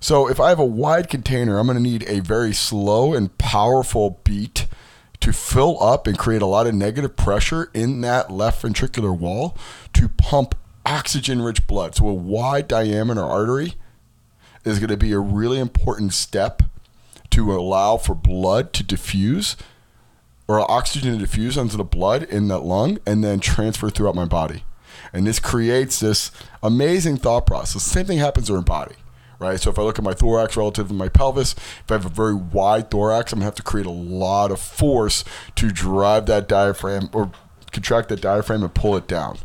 So 0.00 0.28
if 0.28 0.40
I 0.40 0.48
have 0.48 0.58
a 0.58 0.64
wide 0.64 1.08
container, 1.08 1.58
I'm 1.58 1.66
going 1.66 1.76
to 1.76 1.82
need 1.82 2.04
a 2.08 2.20
very 2.20 2.52
slow 2.52 3.14
and 3.14 3.36
powerful 3.38 4.20
beat 4.24 4.66
to 5.20 5.32
fill 5.32 5.80
up 5.80 6.08
and 6.08 6.18
create 6.18 6.42
a 6.42 6.46
lot 6.46 6.66
of 6.66 6.74
negative 6.74 7.16
pressure 7.16 7.70
in 7.72 8.00
that 8.00 8.30
left 8.30 8.62
ventricular 8.62 9.16
wall 9.16 9.56
to 9.92 10.08
pump 10.08 10.56
oxygen 10.84 11.40
rich 11.40 11.68
blood. 11.68 11.94
So 11.94 12.08
a 12.08 12.14
wide 12.14 12.66
diameter 12.66 13.22
artery 13.22 13.74
is 14.64 14.80
going 14.80 14.90
to 14.90 14.96
be 14.96 15.12
a 15.12 15.20
really 15.20 15.60
important 15.60 16.12
step 16.12 16.64
to 17.32 17.52
allow 17.52 17.96
for 17.96 18.14
blood 18.14 18.72
to 18.74 18.82
diffuse 18.82 19.56
or 20.48 20.70
oxygen 20.70 21.12
to 21.12 21.18
diffuse 21.18 21.56
onto 21.56 21.76
the 21.76 21.84
blood 21.84 22.22
in 22.24 22.48
that 22.48 22.60
lung 22.60 22.98
and 23.06 23.22
then 23.22 23.40
transfer 23.40 23.90
throughout 23.90 24.14
my 24.14 24.24
body. 24.24 24.64
And 25.12 25.26
this 25.26 25.38
creates 25.38 26.00
this 26.00 26.30
amazing 26.62 27.18
thought 27.18 27.46
process. 27.46 27.82
Same 27.82 28.06
thing 28.06 28.18
happens 28.18 28.48
in 28.48 28.56
our 28.56 28.62
body, 28.62 28.96
right? 29.38 29.58
So 29.58 29.70
if 29.70 29.78
I 29.78 29.82
look 29.82 29.98
at 29.98 30.04
my 30.04 30.14
thorax 30.14 30.56
relative 30.56 30.88
to 30.88 30.94
my 30.94 31.08
pelvis, 31.08 31.54
if 31.54 31.90
I 31.90 31.94
have 31.94 32.06
a 32.06 32.10
very 32.10 32.34
wide 32.34 32.90
thorax, 32.90 33.32
I'm 33.32 33.38
gonna 33.38 33.46
have 33.46 33.54
to 33.56 33.62
create 33.62 33.86
a 33.86 33.90
lot 33.90 34.50
of 34.50 34.60
force 34.60 35.24
to 35.56 35.70
drive 35.70 36.26
that 36.26 36.48
diaphragm 36.48 37.08
or 37.12 37.30
contract 37.72 38.08
that 38.10 38.20
diaphragm 38.20 38.62
and 38.62 38.74
pull 38.74 38.96
it 38.96 39.08
down. 39.08 39.38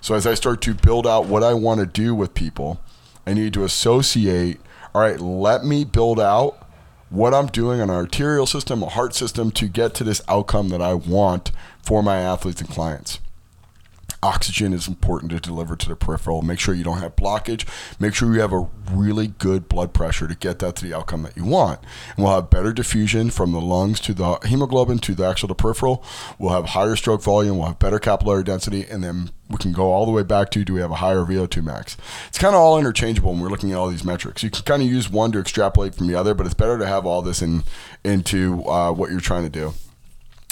So 0.00 0.14
as 0.14 0.26
I 0.26 0.34
start 0.34 0.62
to 0.62 0.74
build 0.74 1.06
out 1.06 1.26
what 1.26 1.42
I 1.42 1.52
want 1.52 1.80
to 1.80 1.86
do 1.86 2.14
with 2.14 2.32
people, 2.32 2.80
I 3.26 3.34
need 3.34 3.52
to 3.54 3.64
associate, 3.64 4.60
all 4.94 5.02
right, 5.02 5.20
let 5.20 5.64
me 5.64 5.84
build 5.84 6.18
out 6.18 6.66
what 7.10 7.34
I'm 7.34 7.48
doing 7.48 7.80
on 7.80 7.90
an 7.90 7.96
arterial 7.96 8.46
system, 8.46 8.82
a 8.82 8.88
heart 8.88 9.14
system 9.14 9.50
to 9.52 9.68
get 9.68 9.94
to 9.94 10.04
this 10.04 10.22
outcome 10.28 10.68
that 10.68 10.80
I 10.80 10.94
want 10.94 11.50
for 11.82 12.02
my 12.02 12.18
athletes 12.18 12.60
and 12.60 12.70
clients. 12.70 13.18
Oxygen 14.22 14.72
is 14.72 14.86
important 14.86 15.32
to 15.32 15.40
deliver 15.40 15.76
to 15.76 15.88
the 15.88 15.96
peripheral. 15.96 16.42
Make 16.42 16.60
sure 16.60 16.74
you 16.74 16.84
don't 16.84 16.98
have 16.98 17.16
blockage. 17.16 17.66
Make 17.98 18.14
sure 18.14 18.32
you 18.32 18.40
have 18.40 18.52
a 18.52 18.68
really 18.90 19.28
good 19.28 19.68
blood 19.68 19.94
pressure 19.94 20.28
to 20.28 20.34
get 20.34 20.58
that 20.58 20.76
to 20.76 20.84
the 20.84 20.94
outcome 20.94 21.22
that 21.22 21.36
you 21.36 21.44
want. 21.44 21.80
And 22.16 22.24
we'll 22.24 22.34
have 22.34 22.50
better 22.50 22.72
diffusion 22.72 23.30
from 23.30 23.52
the 23.52 23.60
lungs 23.60 23.98
to 24.00 24.14
the 24.14 24.38
hemoglobin 24.44 24.98
to 25.00 25.14
the 25.14 25.26
actual 25.26 25.48
the 25.48 25.54
peripheral. 25.54 26.04
We'll 26.38 26.52
have 26.52 26.66
higher 26.66 26.96
stroke 26.96 27.22
volume. 27.22 27.56
We'll 27.56 27.68
have 27.68 27.78
better 27.78 27.98
capillary 27.98 28.44
density, 28.44 28.84
and 28.84 29.02
then 29.02 29.30
we 29.48 29.56
can 29.56 29.72
go 29.72 29.90
all 29.90 30.06
the 30.06 30.12
way 30.12 30.22
back 30.22 30.50
to 30.50 30.64
do 30.64 30.74
we 30.74 30.80
have 30.80 30.90
a 30.92 30.96
higher 30.96 31.24
VO2 31.24 31.62
max? 31.64 31.96
It's 32.28 32.38
kind 32.38 32.54
of 32.54 32.60
all 32.60 32.78
interchangeable 32.78 33.32
when 33.32 33.40
we're 33.40 33.48
looking 33.48 33.72
at 33.72 33.78
all 33.78 33.88
these 33.88 34.04
metrics. 34.04 34.42
You 34.42 34.50
can 34.50 34.62
kind 34.64 34.82
of 34.82 34.88
use 34.88 35.10
one 35.10 35.32
to 35.32 35.40
extrapolate 35.40 35.94
from 35.94 36.06
the 36.06 36.14
other, 36.14 36.34
but 36.34 36.46
it's 36.46 36.54
better 36.54 36.78
to 36.78 36.86
have 36.86 37.06
all 37.06 37.22
this 37.22 37.42
in 37.42 37.64
into 38.04 38.62
uh, 38.64 38.92
what 38.92 39.10
you're 39.10 39.20
trying 39.20 39.44
to 39.44 39.50
do. 39.50 39.72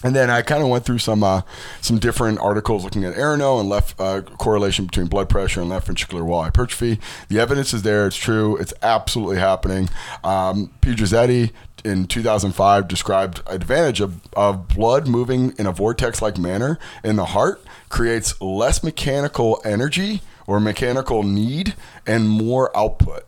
And 0.04 0.14
then 0.14 0.30
I 0.30 0.42
kind 0.42 0.62
of 0.62 0.68
went 0.68 0.84
through 0.84 0.98
some 0.98 1.24
uh, 1.24 1.42
some 1.80 1.98
different 1.98 2.38
articles 2.38 2.84
looking 2.84 3.04
at 3.04 3.14
Erno 3.14 3.58
and 3.58 3.68
left 3.68 4.00
uh, 4.00 4.22
correlation 4.22 4.84
between 4.86 5.06
blood 5.06 5.28
pressure 5.28 5.60
and 5.60 5.68
left 5.68 5.88
ventricular 5.88 6.22
wall 6.22 6.44
hypertrophy. 6.44 7.00
The 7.28 7.40
evidence 7.40 7.74
is 7.74 7.82
there; 7.82 8.06
it's 8.06 8.16
true. 8.16 8.56
It's 8.58 8.72
absolutely 8.80 9.38
happening. 9.38 9.88
Um, 10.22 10.70
Pedrizzetti 10.82 11.50
in 11.84 12.06
2005 12.06 12.86
described 12.86 13.40
advantage 13.46 14.00
of, 14.00 14.20
of 14.34 14.68
blood 14.68 15.08
moving 15.08 15.54
in 15.58 15.66
a 15.66 15.72
vortex-like 15.72 16.36
manner 16.38 16.78
in 17.04 17.16
the 17.16 17.26
heart 17.26 17.62
creates 17.88 18.40
less 18.40 18.82
mechanical 18.82 19.60
energy 19.64 20.20
or 20.46 20.58
mechanical 20.58 21.22
need 21.22 21.74
and 22.06 22.28
more 22.28 22.76
output 22.76 23.27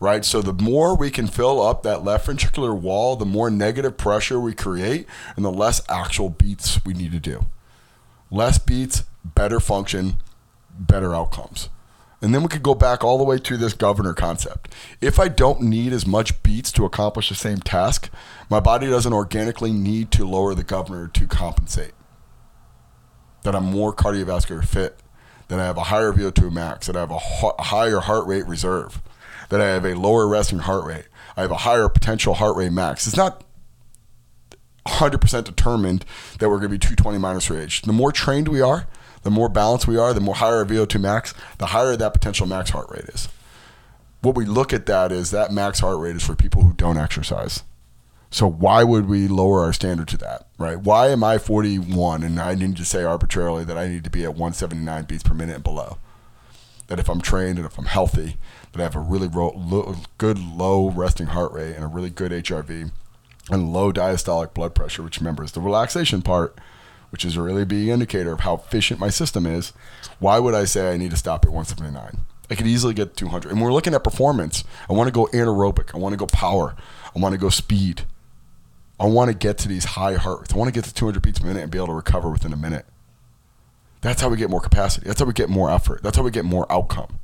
right? 0.00 0.24
So 0.24 0.42
the 0.42 0.52
more 0.52 0.96
we 0.96 1.10
can 1.10 1.26
fill 1.26 1.62
up 1.62 1.82
that 1.82 2.04
left 2.04 2.26
ventricular 2.28 2.78
wall, 2.78 3.16
the 3.16 3.24
more 3.24 3.50
negative 3.50 3.96
pressure 3.96 4.38
we 4.38 4.54
create, 4.54 5.06
and 5.36 5.44
the 5.44 5.52
less 5.52 5.80
actual 5.88 6.28
beats 6.28 6.84
we 6.84 6.92
need 6.92 7.12
to 7.12 7.20
do. 7.20 7.46
Less 8.30 8.58
beats, 8.58 9.04
better 9.24 9.60
function, 9.60 10.16
better 10.78 11.14
outcomes. 11.14 11.68
And 12.22 12.34
then 12.34 12.42
we 12.42 12.48
could 12.48 12.62
go 12.62 12.74
back 12.74 13.04
all 13.04 13.18
the 13.18 13.24
way 13.24 13.38
to 13.38 13.56
this 13.56 13.74
governor 13.74 14.14
concept. 14.14 14.74
If 15.00 15.20
I 15.20 15.28
don't 15.28 15.60
need 15.60 15.92
as 15.92 16.06
much 16.06 16.42
beats 16.42 16.72
to 16.72 16.84
accomplish 16.84 17.28
the 17.28 17.34
same 17.34 17.58
task, 17.58 18.10
my 18.48 18.58
body 18.58 18.88
doesn't 18.88 19.12
organically 19.12 19.72
need 19.72 20.10
to 20.12 20.26
lower 20.26 20.54
the 20.54 20.64
governor 20.64 21.08
to 21.08 21.26
compensate. 21.26 21.92
That 23.42 23.54
I'm 23.54 23.64
more 23.64 23.94
cardiovascular 23.94 24.64
fit, 24.64 24.98
that 25.48 25.60
I 25.60 25.64
have 25.64 25.76
a 25.76 25.84
higher 25.84 26.12
VO2 26.12 26.50
max, 26.50 26.86
that 26.86 26.96
I 26.96 27.00
have 27.00 27.10
a 27.10 27.18
higher 27.18 28.00
heart 28.00 28.26
rate 28.26 28.46
reserve 28.46 29.00
that 29.48 29.60
I 29.60 29.66
have 29.68 29.84
a 29.84 29.94
lower 29.94 30.26
resting 30.26 30.60
heart 30.60 30.84
rate. 30.84 31.06
I 31.36 31.42
have 31.42 31.50
a 31.50 31.56
higher 31.56 31.88
potential 31.88 32.34
heart 32.34 32.56
rate 32.56 32.72
max. 32.72 33.06
It's 33.06 33.16
not 33.16 33.44
100% 34.86 35.44
determined 35.44 36.04
that 36.38 36.48
we're 36.48 36.58
going 36.58 36.70
to 36.70 36.74
be 36.74 36.78
220 36.78 37.18
minus 37.18 37.46
for 37.46 37.60
age. 37.60 37.82
The 37.82 37.92
more 37.92 38.12
trained 38.12 38.48
we 38.48 38.60
are, 38.60 38.86
the 39.22 39.30
more 39.30 39.48
balanced 39.48 39.88
we 39.88 39.98
are, 39.98 40.14
the 40.14 40.20
more 40.20 40.36
higher 40.36 40.58
our 40.58 40.64
VO2 40.64 41.00
max, 41.00 41.34
the 41.58 41.66
higher 41.66 41.96
that 41.96 42.14
potential 42.14 42.46
max 42.46 42.70
heart 42.70 42.88
rate 42.90 43.08
is. 43.12 43.28
What 44.22 44.36
we 44.36 44.44
look 44.44 44.72
at 44.72 44.86
that 44.86 45.12
is 45.12 45.30
that 45.30 45.52
max 45.52 45.80
heart 45.80 45.98
rate 45.98 46.16
is 46.16 46.24
for 46.24 46.34
people 46.34 46.62
who 46.62 46.72
don't 46.72 46.96
exercise. 46.96 47.62
So 48.30 48.48
why 48.48 48.84
would 48.84 49.08
we 49.08 49.28
lower 49.28 49.60
our 49.62 49.72
standard 49.72 50.08
to 50.08 50.16
that, 50.18 50.48
right? 50.58 50.78
Why 50.78 51.08
am 51.08 51.22
I 51.22 51.38
41 51.38 52.22
and 52.22 52.40
I 52.40 52.54
need 52.54 52.76
to 52.76 52.84
say 52.84 53.02
arbitrarily 53.02 53.64
that 53.64 53.78
I 53.78 53.88
need 53.88 54.04
to 54.04 54.10
be 54.10 54.24
at 54.24 54.30
179 54.30 55.04
beats 55.04 55.22
per 55.22 55.34
minute 55.34 55.54
and 55.56 55.64
below? 55.64 55.98
That 56.88 56.98
if 56.98 57.08
I'm 57.08 57.20
trained 57.20 57.58
and 57.58 57.66
if 57.66 57.78
I'm 57.78 57.86
healthy, 57.86 58.36
that 58.76 58.82
have 58.82 58.96
a 58.96 59.00
really 59.00 59.28
ro- 59.28 59.54
lo- 59.56 59.96
good 60.18 60.38
low 60.38 60.90
resting 60.90 61.28
heart 61.28 61.52
rate 61.52 61.74
and 61.74 61.84
a 61.84 61.88
really 61.88 62.10
good 62.10 62.32
HRV 62.32 62.90
and 63.50 63.72
low 63.72 63.92
diastolic 63.92 64.54
blood 64.54 64.74
pressure, 64.74 65.02
which 65.02 65.18
remember 65.18 65.44
is 65.44 65.52
the 65.52 65.60
relaxation 65.60 66.22
part, 66.22 66.58
which 67.10 67.24
is 67.24 67.36
a 67.36 67.42
really 67.42 67.64
big 67.64 67.88
indicator 67.88 68.32
of 68.32 68.40
how 68.40 68.54
efficient 68.54 69.00
my 69.00 69.10
system 69.10 69.46
is. 69.46 69.72
Why 70.18 70.38
would 70.38 70.54
I 70.54 70.64
say 70.64 70.92
I 70.92 70.96
need 70.96 71.10
to 71.12 71.16
stop 71.16 71.44
at 71.44 71.52
179? 71.52 72.20
I 72.48 72.54
could 72.54 72.66
easily 72.66 72.94
get 72.94 73.16
200. 73.16 73.50
And 73.50 73.60
we're 73.60 73.72
looking 73.72 73.94
at 73.94 74.04
performance. 74.04 74.64
I 74.88 74.92
want 74.92 75.08
to 75.08 75.12
go 75.12 75.26
anaerobic. 75.32 75.94
I 75.94 75.98
want 75.98 76.12
to 76.12 76.16
go 76.16 76.26
power. 76.26 76.76
I 77.14 77.18
want 77.18 77.32
to 77.32 77.38
go 77.38 77.48
speed. 77.48 78.02
I 78.98 79.06
want 79.06 79.30
to 79.30 79.36
get 79.36 79.58
to 79.58 79.68
these 79.68 79.84
high 79.84 80.14
heart 80.14 80.40
rates. 80.40 80.54
I 80.54 80.56
want 80.56 80.68
to 80.68 80.72
get 80.72 80.84
to 80.84 80.94
200 80.94 81.22
beats 81.22 81.38
per 81.38 81.46
minute 81.46 81.62
and 81.62 81.70
be 81.70 81.78
able 81.78 81.88
to 81.88 81.92
recover 81.92 82.30
within 82.30 82.52
a 82.52 82.56
minute. 82.56 82.86
That's 84.00 84.20
how 84.20 84.28
we 84.28 84.36
get 84.36 84.50
more 84.50 84.60
capacity. 84.60 85.06
That's 85.06 85.20
how 85.20 85.26
we 85.26 85.32
get 85.32 85.48
more 85.48 85.70
effort. 85.70 86.02
That's 86.02 86.16
how 86.16 86.22
we 86.22 86.30
get 86.30 86.44
more 86.44 86.70
outcome. 86.70 87.18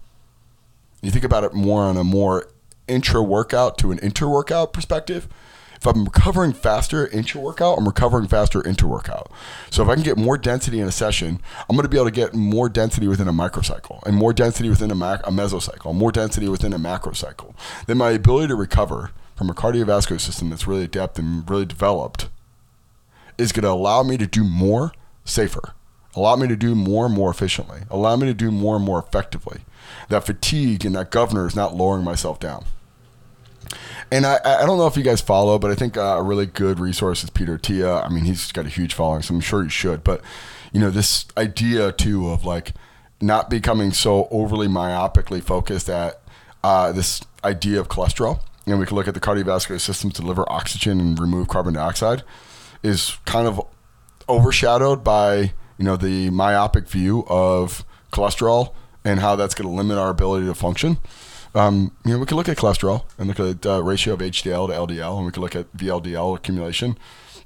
You 1.03 1.11
think 1.11 1.25
about 1.25 1.45
it 1.45 1.53
more 1.53 1.83
on 1.83 1.97
a 1.97 2.05
more 2.05 2.49
intra 2.89 3.23
workout 3.23 3.77
to 3.79 3.91
an 3.91 3.99
inter 3.99 4.29
workout 4.29 4.73
perspective. 4.73 5.29
If 5.75 5.87
I'm 5.87 6.05
recovering 6.05 6.53
faster 6.53 7.09
intra 7.09 7.41
workout, 7.41 7.77
I'm 7.77 7.87
recovering 7.87 8.29
faster 8.29 8.61
inter 8.61 8.87
workout. 8.87 9.33
So 9.69 9.83
if 9.83 9.89
I 9.89 9.95
can 9.95 10.05
get 10.05 10.17
more 10.17 10.39
density 10.39 10.79
in 10.79 10.87
a 10.87 10.93
session, 10.93 11.41
I'm 11.69 11.75
going 11.75 11.83
to 11.83 11.89
be 11.89 11.97
able 11.97 12.07
to 12.07 12.13
get 12.13 12.35
more 12.35 12.69
density 12.69 13.09
within 13.09 13.27
a 13.27 13.33
microcycle 13.33 14.01
and 14.05 14.15
more 14.15 14.33
density 14.33 14.69
within 14.69 14.93
a, 14.93 14.95
mac- 14.95 15.27
a 15.27 15.33
mesocycle, 15.33 15.93
more 15.93 16.13
density 16.13 16.47
within 16.47 16.73
a 16.73 16.79
macrocycle. 16.79 17.55
Then 17.89 17.99
my 17.99 18.11
ability 18.11 18.49
to 18.49 18.55
recover 18.55 19.11
from 19.35 19.51
a 19.51 19.55
cardiovascular 19.55 20.21
system 20.21 20.51
that's 20.51 20.69
really 20.69 20.85
adept 20.85 21.19
and 21.19 21.51
really 21.51 21.67
developed 21.67 22.29
is 23.37 23.51
going 23.51 23.65
to 23.65 23.71
allow 23.71 24.05
me 24.05 24.17
to 24.19 24.27
do 24.29 24.45
more 24.45 24.93
safer, 25.25 25.75
allow 26.15 26.37
me 26.37 26.49
to 26.49 26.57
do 26.57 26.75
more 26.75 27.07
and 27.07 27.15
more 27.15 27.31
efficiently, 27.31 27.81
allow 27.91 28.17
me 28.17 28.27
to 28.27 28.35
do 28.35 28.51
more 28.51 28.77
and 28.77 28.85
more 28.85 28.99
effectively 28.99 29.63
that 30.09 30.25
fatigue 30.25 30.85
and 30.85 30.95
that 30.95 31.11
governor 31.11 31.47
is 31.47 31.57
not 31.57 31.75
lowering 31.75 32.05
myself 32.05 32.39
down. 32.39 32.65
and 34.11 34.27
I, 34.27 34.39
I 34.45 34.67
don't 34.67 34.79
know 34.79 34.87
if 34.87 34.97
you 34.97 35.03
guys 35.03 35.21
follow, 35.21 35.59
but 35.59 35.71
I 35.71 35.75
think 35.75 35.97
uh, 35.97 36.17
a 36.19 36.23
really 36.23 36.47
good 36.47 36.79
resource 36.79 37.25
is 37.25 37.31
Peter 37.31 37.59
Attia. 37.59 38.05
I 38.05 38.09
mean, 38.09 38.25
he's 38.25 38.53
got 38.53 38.67
a 38.67 38.69
huge 38.69 38.95
following, 38.95 39.23
so 39.23 39.35
I'm 39.35 39.41
sure 39.41 39.63
you 39.63 39.69
should. 39.69 40.05
But 40.05 40.21
you 40.73 40.81
know, 40.81 40.91
this 40.91 41.27
idea 41.37 41.93
too 41.93 42.29
of 42.29 42.45
like 42.45 42.73
not 43.21 43.49
becoming 43.49 43.93
so 43.93 44.29
overly 44.31 44.67
myopically 44.67 45.43
focused 45.43 45.89
at 45.89 46.21
uh, 46.65 46.93
this 46.93 47.23
idea 47.45 47.81
of 47.81 47.89
cholesterol, 47.89 48.41
and 48.67 48.79
we 48.79 48.87
can 48.87 48.97
look 48.97 49.09
at 49.09 49.15
the 49.15 49.21
cardiovascular 49.21 49.81
system 49.81 50.11
to 50.11 50.21
deliver 50.21 50.51
oxygen 50.51 51.01
and 51.01 51.19
remove 51.19 51.49
carbon 51.49 51.75
dioxide, 51.75 52.23
is 52.83 53.19
kind 53.25 53.47
of 53.47 53.61
overshadowed 54.29 55.03
by 55.03 55.53
you 55.79 55.85
know 55.85 55.97
the 55.97 56.31
myopic 56.31 56.89
view 56.89 57.25
of 57.29 57.85
cholesterol 58.13 58.73
and 59.05 59.21
how 59.21 59.37
that's 59.37 59.55
going 59.55 59.69
to 59.69 59.75
limit 59.75 59.99
our 59.99 60.11
ability 60.11 60.47
to 60.47 60.55
function. 60.55 60.99
Um, 61.55 61.95
you 62.05 62.13
know, 62.13 62.19
we 62.19 62.27
can 62.27 62.37
look 62.37 62.49
at 62.49 62.57
cholesterol 62.57 63.05
and 63.19 63.29
look 63.29 63.41
at 63.41 63.67
uh, 63.67 63.83
ratio 63.83 64.15
of 64.15 64.21
HDL 64.21 64.69
to 64.69 64.95
LDL, 64.95 65.17
and 65.17 65.27
we 65.27 65.33
can 65.33 65.43
look 65.43 65.57
at 65.57 65.73
VLDL 65.77 66.37
accumulation. 66.37 66.97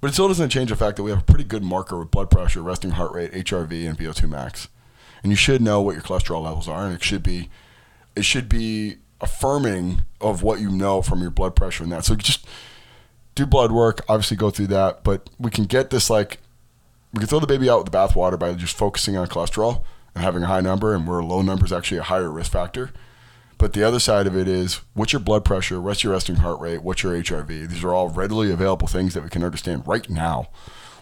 But 0.00 0.10
it 0.10 0.12
still 0.12 0.28
doesn't 0.28 0.50
change 0.50 0.70
the 0.70 0.76
fact 0.76 0.96
that 0.96 1.02
we 1.02 1.10
have 1.10 1.20
a 1.20 1.24
pretty 1.24 1.44
good 1.44 1.64
marker 1.64 1.98
with 1.98 2.10
blood 2.10 2.30
pressure, 2.30 2.62
resting 2.62 2.90
heart 2.92 3.12
rate, 3.12 3.32
HRV, 3.32 3.88
and 3.88 3.98
VO2 3.98 4.28
max. 4.28 4.68
And 5.22 5.32
you 5.32 5.36
should 5.36 5.62
know 5.62 5.80
what 5.80 5.94
your 5.94 6.02
cholesterol 6.02 6.44
levels 6.44 6.68
are, 6.68 6.86
and 6.86 6.94
it 6.94 7.02
should 7.02 7.22
be, 7.22 7.48
it 8.14 8.24
should 8.24 8.48
be 8.48 8.96
affirming 9.20 10.02
of 10.20 10.42
what 10.42 10.60
you 10.60 10.70
know 10.70 11.02
from 11.02 11.22
your 11.22 11.30
blood 11.30 11.56
pressure 11.56 11.82
and 11.82 11.90
that. 11.90 12.04
So 12.04 12.14
just 12.14 12.46
do 13.34 13.46
blood 13.46 13.72
work, 13.72 14.02
obviously 14.08 14.36
go 14.36 14.50
through 14.50 14.68
that, 14.68 15.02
but 15.02 15.28
we 15.38 15.50
can 15.50 15.64
get 15.64 15.90
this 15.90 16.10
like, 16.10 16.38
we 17.16 17.20
can 17.20 17.28
throw 17.28 17.40
the 17.40 17.46
baby 17.46 17.70
out 17.70 17.82
with 17.82 17.90
the 17.90 17.96
bathwater 17.96 18.38
by 18.38 18.52
just 18.52 18.76
focusing 18.76 19.16
on 19.16 19.26
cholesterol 19.26 19.82
and 20.14 20.22
having 20.22 20.42
a 20.42 20.46
high 20.46 20.60
number, 20.60 20.94
and 20.94 21.08
where 21.08 21.18
a 21.18 21.24
low 21.24 21.40
number 21.40 21.64
is 21.64 21.72
actually 21.72 21.96
a 21.96 22.02
higher 22.02 22.30
risk 22.30 22.52
factor. 22.52 22.90
But 23.56 23.72
the 23.72 23.82
other 23.82 23.98
side 23.98 24.26
of 24.26 24.36
it 24.36 24.46
is 24.46 24.82
what's 24.92 25.14
your 25.14 25.20
blood 25.20 25.42
pressure, 25.42 25.80
what's 25.80 26.04
your 26.04 26.12
resting 26.12 26.36
heart 26.36 26.60
rate, 26.60 26.82
what's 26.82 27.02
your 27.02 27.14
HRV? 27.14 27.70
These 27.70 27.82
are 27.82 27.94
all 27.94 28.10
readily 28.10 28.50
available 28.50 28.86
things 28.86 29.14
that 29.14 29.24
we 29.24 29.30
can 29.30 29.42
understand 29.42 29.86
right 29.86 30.08
now 30.10 30.48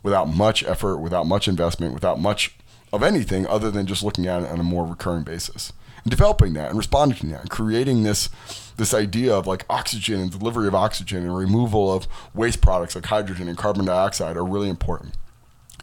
without 0.04 0.28
much 0.28 0.62
effort, 0.62 0.98
without 0.98 1.26
much 1.26 1.48
investment, 1.48 1.94
without 1.94 2.20
much 2.20 2.54
of 2.92 3.02
anything 3.02 3.44
other 3.48 3.72
than 3.72 3.86
just 3.86 4.04
looking 4.04 4.28
at 4.28 4.44
it 4.44 4.50
on 4.50 4.60
a 4.60 4.64
more 4.64 4.86
recurring 4.86 5.24
basis. 5.24 5.72
And 6.04 6.12
developing 6.12 6.52
that 6.52 6.68
and 6.68 6.78
responding 6.78 7.18
to 7.18 7.26
that 7.28 7.40
and 7.40 7.50
creating 7.50 8.04
this 8.04 8.28
this 8.76 8.94
idea 8.94 9.34
of 9.34 9.48
like 9.48 9.64
oxygen 9.68 10.20
and 10.20 10.30
delivery 10.30 10.68
of 10.68 10.74
oxygen 10.76 11.24
and 11.24 11.36
removal 11.36 11.92
of 11.92 12.06
waste 12.34 12.60
products 12.60 12.94
like 12.94 13.06
hydrogen 13.06 13.48
and 13.48 13.58
carbon 13.58 13.86
dioxide 13.86 14.36
are 14.36 14.44
really 14.44 14.68
important. 14.68 15.16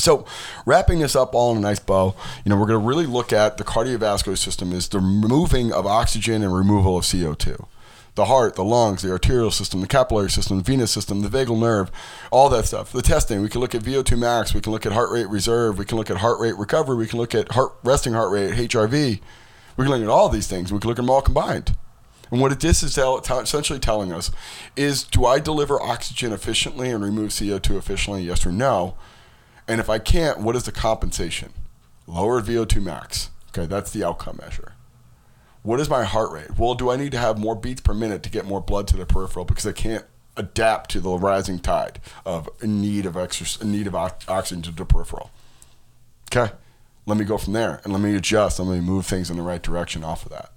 So, 0.02 0.26
wrapping 0.66 1.00
this 1.00 1.16
up 1.16 1.36
all 1.36 1.52
in 1.52 1.58
a 1.58 1.62
nice 1.62 1.80
bow, 1.80 2.16
you 2.44 2.50
know, 2.50 2.58
we're 2.58 2.66
going 2.66 2.82
to 2.82 2.88
really 2.88 3.06
look 3.06 3.32
at 3.32 3.58
the 3.58 3.64
cardiovascular 3.64 4.38
system 4.38 4.74
is 4.74 4.90
the 4.90 5.00
removing 5.00 5.72
of 5.72 5.86
oxygen 5.86 6.42
and 6.42 6.54
removal 6.54 6.98
of 6.98 7.04
CO2. 7.04 7.66
The 8.16 8.26
heart, 8.26 8.56
the 8.56 8.64
lungs, 8.64 9.04
the 9.04 9.12
arterial 9.12 9.52
system, 9.52 9.80
the 9.80 9.88
capillary 9.88 10.30
system, 10.30 10.58
the 10.58 10.64
venous 10.64 10.92
system, 10.92 11.22
the 11.22 11.30
vagal 11.30 11.58
nerve, 11.58 11.92
all 12.30 12.50
that 12.50 12.66
stuff. 12.66 12.92
The 12.92 13.02
testing, 13.02 13.42
we 13.42 13.48
can 13.48 13.62
look 13.62 13.74
at 13.74 13.84
VO2 13.84 14.20
max, 14.20 14.54
we 14.54 14.60
can 14.60 14.74
look 14.74 14.86
at 14.86 14.92
heart 14.92 15.12
rate 15.12 15.30
reserve, 15.30 15.78
we 15.78 15.86
can 15.86 15.98
look 15.98 16.10
at 16.10 16.18
heart 16.18 16.40
rate 16.40 16.58
recovery, 16.58 16.98
we 16.98 17.08
can 17.08 17.20
look 17.20 17.34
at 17.34 17.54
heart 17.54 17.72
resting 17.84 18.14
heart 18.14 18.32
rate, 18.32 18.54
HRV. 18.54 19.22
We 19.78 19.86
can 19.86 19.92
look 19.94 20.02
at 20.02 20.10
all 20.10 20.28
these 20.28 20.48
things. 20.48 20.74
We 20.74 20.80
can 20.80 20.90
look 20.90 21.00
at 21.00 21.04
them 21.04 21.10
all 21.10 21.22
combined. 21.22 21.76
And 22.32 22.40
what 22.40 22.58
this 22.60 22.82
is 22.82 22.98
essentially 22.98 23.80
telling 23.80 24.12
us 24.12 24.32
is 24.76 25.04
do 25.04 25.26
I 25.26 25.40
deliver 25.40 25.82
oxygen 25.82 26.32
efficiently 26.32 26.90
and 26.90 27.04
remove 27.04 27.30
CO2 27.30 27.78
efficiently? 27.78 28.24
Yes 28.24 28.46
or 28.46 28.52
no? 28.52 28.96
And 29.72 29.80
if 29.80 29.90
I 29.90 30.00
can't, 30.00 30.40
what 30.40 30.58
is 30.58 30.64
the 30.64 30.72
compensation? 30.74 31.54
Lower 32.06 32.42
VO2 32.42 32.84
max. 32.84 33.30
Okay, 33.52 33.66
that's 33.66 33.90
the 33.92 34.04
outcome 34.04 34.38
measure. 34.42 34.74
What 35.64 35.80
is 35.80 35.90
my 35.90 36.04
heart 36.04 36.30
rate? 36.30 36.60
Well, 36.60 36.76
do 36.76 36.92
I 36.92 36.98
need 36.98 37.14
to 37.14 37.18
have 37.18 37.40
more 37.40 37.56
beats 37.56 37.80
per 37.80 37.94
minute 37.94 38.22
to 38.24 38.30
get 38.30 38.44
more 38.44 38.60
blood 38.60 38.86
to 38.90 38.98
the 38.98 39.06
peripheral 39.06 39.46
because 39.46 39.66
I 39.66 39.72
can't 39.72 40.04
adapt 40.36 40.92
to 40.92 41.00
the 41.00 41.12
rising 41.12 41.58
tide 41.58 42.02
of 42.26 42.50
need 42.62 43.06
of 43.06 43.16
extra 43.16 43.66
need 43.66 43.88
of 43.88 43.96
oxygen 43.96 44.62
to 44.64 44.72
the 44.72 44.84
peripheral? 44.84 45.32
Okay, 46.30 46.52
let 47.06 47.18
me 47.18 47.24
go 47.24 47.38
from 47.38 47.54
there 47.54 47.80
and 47.86 47.94
let 47.94 48.02
me 48.02 48.14
adjust. 48.14 48.60
Let 48.60 48.68
me 48.68 48.82
move 48.82 49.06
things 49.06 49.30
in 49.30 49.38
the 49.38 49.42
right 49.42 49.62
direction 49.62 50.04
off 50.04 50.26
of 50.26 50.34
that. 50.34 50.52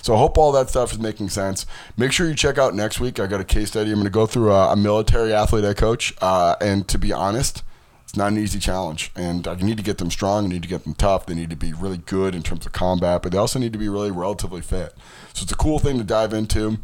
So 0.00 0.14
I 0.14 0.18
hope 0.18 0.38
all 0.38 0.52
that 0.52 0.70
stuff 0.70 0.92
is 0.92 0.98
making 0.98 1.28
sense. 1.28 1.66
Make 1.98 2.10
sure 2.10 2.26
you 2.26 2.34
check 2.34 2.56
out 2.56 2.74
next 2.74 3.00
week. 3.00 3.20
I 3.20 3.26
got 3.26 3.42
a 3.42 3.44
case 3.44 3.68
study. 3.68 3.90
I'm 3.90 3.96
going 3.96 4.04
to 4.04 4.10
go 4.10 4.24
through 4.24 4.50
a, 4.50 4.72
a 4.72 4.76
military 4.76 5.34
athlete 5.34 5.66
I 5.66 5.74
coach, 5.74 6.14
uh, 6.22 6.56
and 6.62 6.88
to 6.88 6.96
be 6.96 7.12
honest, 7.12 7.62
it's 8.06 8.16
not 8.16 8.30
an 8.30 8.38
easy 8.38 8.60
challenge, 8.60 9.10
and 9.16 9.48
I 9.48 9.56
need 9.56 9.78
to 9.78 9.82
get 9.82 9.98
them 9.98 10.12
strong. 10.12 10.44
I 10.44 10.48
need 10.48 10.62
to 10.62 10.68
get 10.68 10.84
them 10.84 10.94
tough. 10.94 11.26
They 11.26 11.34
need 11.34 11.50
to 11.50 11.56
be 11.56 11.72
really 11.72 11.98
good 11.98 12.36
in 12.36 12.44
terms 12.44 12.64
of 12.64 12.72
combat, 12.72 13.20
but 13.20 13.32
they 13.32 13.38
also 13.38 13.58
need 13.58 13.72
to 13.72 13.80
be 13.80 13.88
really 13.88 14.12
relatively 14.12 14.60
fit. 14.60 14.94
So 15.34 15.42
it's 15.42 15.50
a 15.50 15.56
cool 15.56 15.80
thing 15.80 15.98
to 15.98 16.04
dive 16.04 16.32
into. 16.32 16.78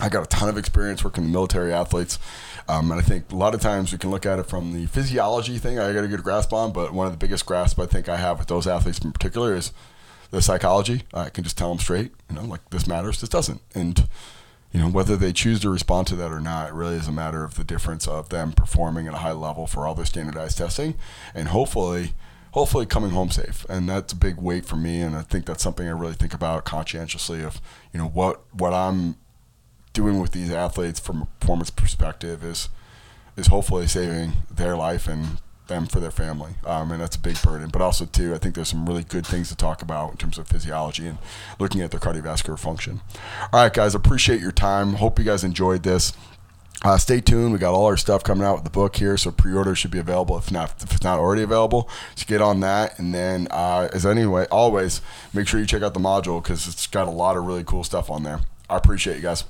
I 0.00 0.08
got 0.08 0.22
a 0.22 0.28
ton 0.28 0.48
of 0.48 0.56
experience 0.56 1.02
working 1.02 1.24
with 1.24 1.32
military 1.32 1.72
athletes, 1.72 2.20
um, 2.68 2.92
and 2.92 3.00
I 3.00 3.02
think 3.02 3.32
a 3.32 3.36
lot 3.36 3.52
of 3.54 3.60
times 3.60 3.90
we 3.90 3.98
can 3.98 4.10
look 4.10 4.24
at 4.24 4.38
it 4.38 4.46
from 4.46 4.72
the 4.72 4.86
physiology 4.86 5.58
thing. 5.58 5.80
I 5.80 5.92
got 5.92 6.04
a 6.04 6.08
good 6.08 6.22
grasp 6.22 6.52
on, 6.52 6.72
but 6.72 6.92
one 6.92 7.06
of 7.08 7.12
the 7.12 7.18
biggest 7.18 7.46
grasp 7.46 7.80
I 7.80 7.86
think 7.86 8.08
I 8.08 8.16
have 8.16 8.38
with 8.38 8.46
those 8.46 8.68
athletes 8.68 9.00
in 9.00 9.10
particular 9.10 9.56
is 9.56 9.72
the 10.30 10.40
psychology. 10.40 11.02
I 11.12 11.30
can 11.30 11.42
just 11.42 11.58
tell 11.58 11.68
them 11.68 11.80
straight, 11.80 12.12
you 12.30 12.36
know, 12.36 12.44
like 12.44 12.70
this 12.70 12.86
matters, 12.86 13.20
this 13.20 13.28
doesn't, 13.28 13.60
and 13.74 14.08
you 14.74 14.80
know, 14.80 14.88
whether 14.88 15.16
they 15.16 15.32
choose 15.32 15.60
to 15.60 15.70
respond 15.70 16.08
to 16.08 16.16
that 16.16 16.32
or 16.32 16.40
not, 16.40 16.70
it 16.70 16.74
really 16.74 16.96
is 16.96 17.06
a 17.06 17.12
matter 17.12 17.44
of 17.44 17.54
the 17.54 17.62
difference 17.62 18.08
of 18.08 18.30
them 18.30 18.52
performing 18.52 19.06
at 19.06 19.14
a 19.14 19.18
high 19.18 19.30
level 19.30 19.68
for 19.68 19.86
all 19.86 19.94
their 19.94 20.04
standardized 20.04 20.58
testing 20.58 20.96
and 21.32 21.48
hopefully 21.48 22.12
hopefully 22.50 22.84
coming 22.84 23.10
home 23.10 23.30
safe. 23.30 23.64
And 23.68 23.88
that's 23.88 24.12
a 24.12 24.16
big 24.16 24.36
weight 24.36 24.64
for 24.64 24.74
me 24.74 25.00
and 25.00 25.14
I 25.14 25.22
think 25.22 25.46
that's 25.46 25.62
something 25.62 25.86
I 25.86 25.92
really 25.92 26.14
think 26.14 26.34
about 26.34 26.64
conscientiously 26.64 27.44
of, 27.44 27.60
you 27.92 28.00
know, 28.00 28.08
what 28.08 28.42
what 28.52 28.74
I'm 28.74 29.14
doing 29.92 30.18
with 30.18 30.32
these 30.32 30.50
athletes 30.50 30.98
from 30.98 31.22
a 31.22 31.26
performance 31.38 31.70
perspective 31.70 32.42
is 32.42 32.68
is 33.36 33.46
hopefully 33.46 33.86
saving 33.86 34.32
their 34.50 34.76
life 34.76 35.06
and 35.06 35.38
them 35.66 35.86
for 35.86 36.00
their 36.00 36.10
family, 36.10 36.54
um, 36.66 36.90
and 36.90 37.00
that's 37.00 37.16
a 37.16 37.20
big 37.20 37.40
burden. 37.42 37.70
But 37.70 37.82
also, 37.82 38.04
too, 38.04 38.34
I 38.34 38.38
think 38.38 38.54
there's 38.54 38.68
some 38.68 38.86
really 38.86 39.04
good 39.04 39.26
things 39.26 39.48
to 39.48 39.56
talk 39.56 39.82
about 39.82 40.12
in 40.12 40.16
terms 40.18 40.38
of 40.38 40.46
physiology 40.46 41.06
and 41.06 41.18
looking 41.58 41.80
at 41.80 41.90
their 41.90 42.00
cardiovascular 42.00 42.58
function. 42.58 43.00
All 43.52 43.62
right, 43.62 43.72
guys, 43.72 43.94
appreciate 43.94 44.40
your 44.40 44.52
time. 44.52 44.94
Hope 44.94 45.18
you 45.18 45.24
guys 45.24 45.44
enjoyed 45.44 45.82
this. 45.82 46.12
Uh, 46.82 46.98
stay 46.98 47.18
tuned. 47.18 47.52
We 47.52 47.58
got 47.58 47.72
all 47.72 47.86
our 47.86 47.96
stuff 47.96 48.22
coming 48.22 48.44
out 48.44 48.56
with 48.56 48.64
the 48.64 48.70
book 48.70 48.96
here, 48.96 49.16
so 49.16 49.30
pre-order 49.30 49.74
should 49.74 49.90
be 49.90 49.98
available 49.98 50.36
if 50.36 50.50
not 50.52 50.82
if 50.82 50.92
it's 50.92 51.02
not 51.02 51.18
already 51.18 51.42
available. 51.42 51.88
So 52.14 52.26
get 52.26 52.42
on 52.42 52.60
that, 52.60 52.98
and 52.98 53.14
then 53.14 53.48
uh, 53.50 53.88
as 53.92 54.04
anyway, 54.04 54.46
always 54.50 55.00
make 55.32 55.48
sure 55.48 55.58
you 55.58 55.66
check 55.66 55.82
out 55.82 55.94
the 55.94 56.00
module 56.00 56.42
because 56.42 56.68
it's 56.68 56.86
got 56.86 57.08
a 57.08 57.10
lot 57.10 57.38
of 57.38 57.44
really 57.44 57.64
cool 57.64 57.84
stuff 57.84 58.10
on 58.10 58.22
there. 58.22 58.40
I 58.68 58.76
appreciate 58.76 59.16
you 59.16 59.22
guys. 59.22 59.44